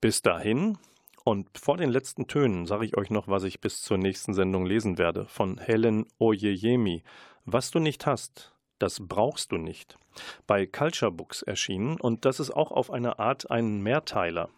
Bis 0.00 0.22
dahin 0.22 0.78
und 1.24 1.58
vor 1.58 1.76
den 1.76 1.90
letzten 1.90 2.26
Tönen 2.26 2.66
sage 2.66 2.86
ich 2.86 2.96
euch 2.96 3.10
noch, 3.10 3.28
was 3.28 3.44
ich 3.44 3.60
bis 3.60 3.82
zur 3.82 3.98
nächsten 3.98 4.34
Sendung 4.34 4.64
lesen 4.64 4.98
werde 4.98 5.26
von 5.26 5.58
Helen 5.58 6.06
Oyeyemi. 6.18 7.02
Was 7.44 7.70
du 7.70 7.78
nicht 7.78 8.06
hast, 8.06 8.52
das 8.78 9.06
brauchst 9.06 9.52
du 9.52 9.56
nicht. 9.56 9.98
Bei 10.46 10.66
Culture 10.66 11.12
Books 11.12 11.42
erschienen 11.42 12.00
und 12.00 12.24
das 12.24 12.40
ist 12.40 12.50
auch 12.50 12.72
auf 12.72 12.90
eine 12.90 13.18
Art 13.18 13.50
ein 13.50 13.82
Mehrteiler. 13.82 14.48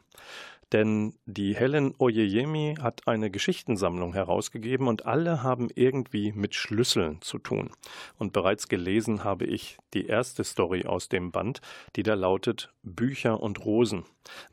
Denn 0.73 1.15
die 1.27 1.57
Helen 1.57 1.95
Oyeyemi 1.99 2.77
hat 2.81 3.09
eine 3.09 3.31
Geschichtensammlung 3.31 4.13
herausgegeben 4.13 4.87
und 4.87 5.05
alle 5.05 5.43
haben 5.43 5.69
irgendwie 5.75 6.33
mit 6.33 6.55
Schlüsseln 6.55 7.21
zu 7.23 7.39
tun. 7.39 7.71
Und 8.19 8.33
bereits 8.33 8.69
gelesen 8.69 9.25
habe 9.25 9.47
ich 9.47 9.79
die 9.95 10.07
erste 10.07 10.45
Story 10.45 10.87
aus 10.87 11.09
dem 11.09 11.33
Band, 11.33 11.61
die 11.97 12.05
da 12.05 12.15
lautet 12.15 12.73
Bücher 12.83 13.41
und 13.41 13.65
Rosen. 13.65 14.05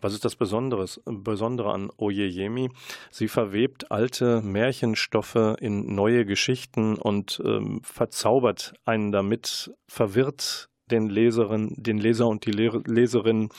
Was 0.01 0.13
ist 0.13 0.25
das 0.25 0.35
Besonderes, 0.35 1.01
Besondere 1.05 1.71
an 1.71 1.91
Oyeyemi? 1.97 2.69
Sie 3.11 3.27
verwebt 3.27 3.91
alte 3.91 4.41
Märchenstoffe 4.41 5.55
in 5.59 5.93
neue 5.93 6.25
Geschichten 6.25 6.95
und 6.95 7.41
ähm, 7.45 7.81
verzaubert 7.83 8.73
einen 8.85 9.11
damit, 9.11 9.71
verwirrt 9.87 10.69
den 10.89 11.09
Leserin, 11.09 11.73
den 11.77 11.97
Leser 11.97 12.27
und 12.27 12.45
die 12.45 12.51
Leserin 12.51 13.49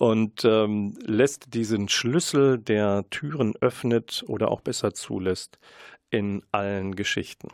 und 0.00 0.46
ähm, 0.46 0.94
lässt 1.04 1.52
diesen 1.52 1.90
Schlüssel, 1.90 2.56
der 2.56 3.04
Türen 3.10 3.54
öffnet 3.60 4.24
oder 4.28 4.50
auch 4.50 4.62
besser 4.62 4.94
zulässt, 4.94 5.58
in 6.08 6.42
allen 6.52 6.96
Geschichten. 6.96 7.48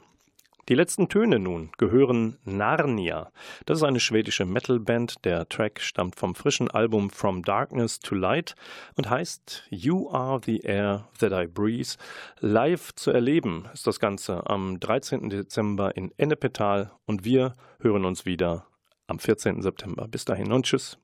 Die 0.68 0.76
letzten 0.76 1.08
Töne 1.08 1.40
nun 1.40 1.70
gehören 1.76 2.38
Narnia. 2.44 3.32
Das 3.66 3.78
ist 3.78 3.82
eine 3.82 3.98
schwedische 3.98 4.44
Metalband. 4.44 5.24
Der 5.24 5.48
Track 5.48 5.80
stammt 5.80 6.14
vom 6.14 6.36
frischen 6.36 6.70
Album 6.70 7.10
From 7.10 7.42
Darkness 7.42 7.98
to 7.98 8.14
Light 8.14 8.54
und 8.94 9.10
heißt 9.10 9.66
You 9.70 10.08
Are 10.10 10.40
the 10.44 10.60
Air 10.60 11.08
That 11.18 11.32
I 11.32 11.48
Breathe. 11.48 11.96
Live 12.38 12.94
zu 12.94 13.10
erleben 13.10 13.68
ist 13.74 13.88
das 13.88 13.98
Ganze 13.98 14.48
am 14.48 14.78
13. 14.78 15.30
Dezember 15.30 15.96
in 15.96 16.12
Ennepetal 16.16 16.92
und 17.06 17.24
wir 17.24 17.56
hören 17.80 18.04
uns 18.04 18.24
wieder 18.24 18.68
am 19.08 19.18
14. 19.18 19.62
September. 19.62 20.06
Bis 20.06 20.24
dahin 20.24 20.52
und 20.52 20.64
tschüss. 20.64 20.96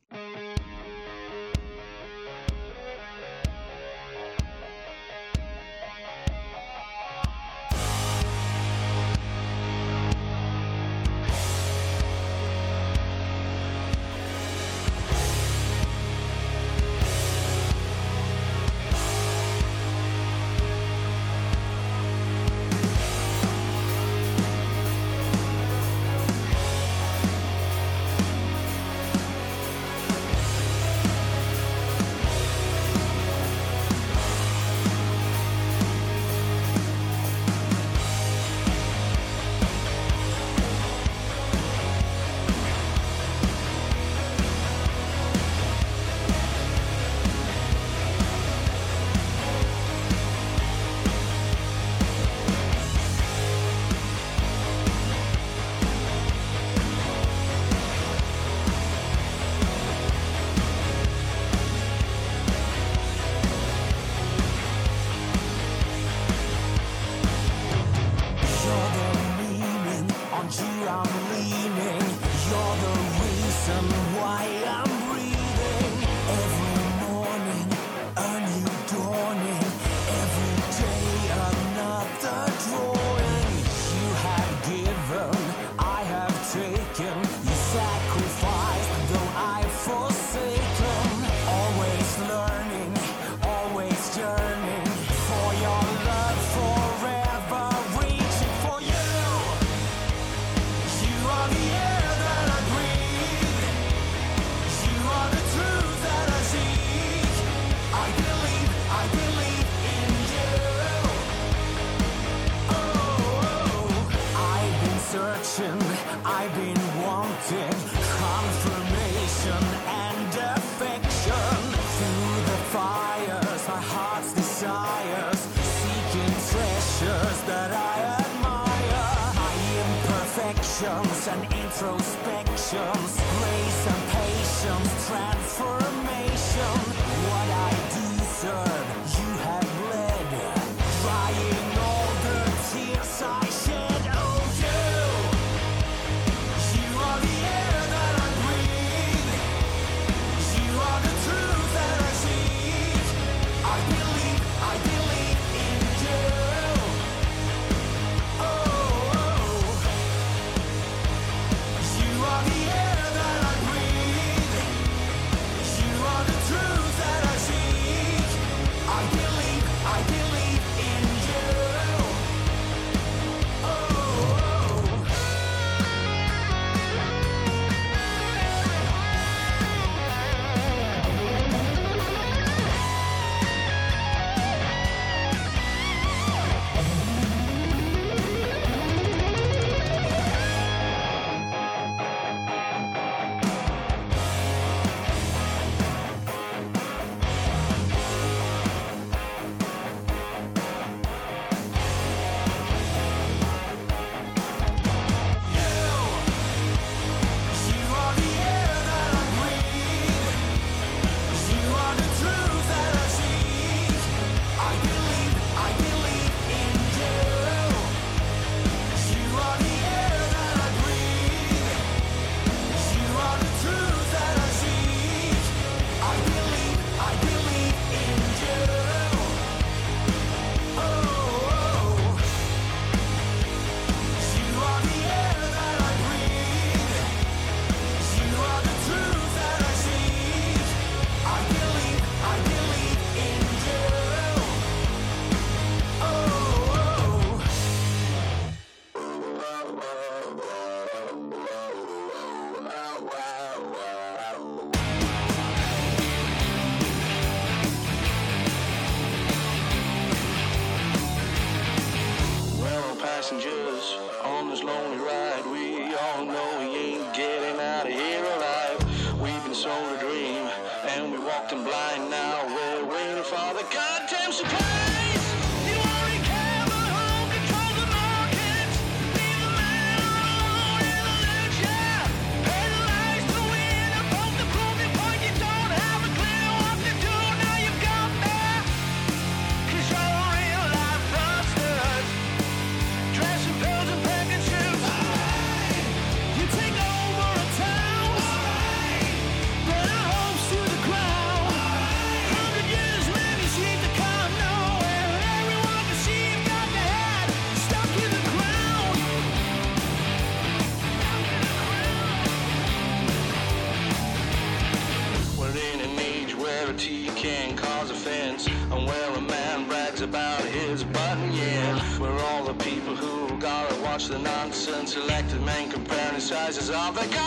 Sizes 326.62 326.70
of 326.70 326.94
the 326.94 327.00
goddamn 327.00 327.21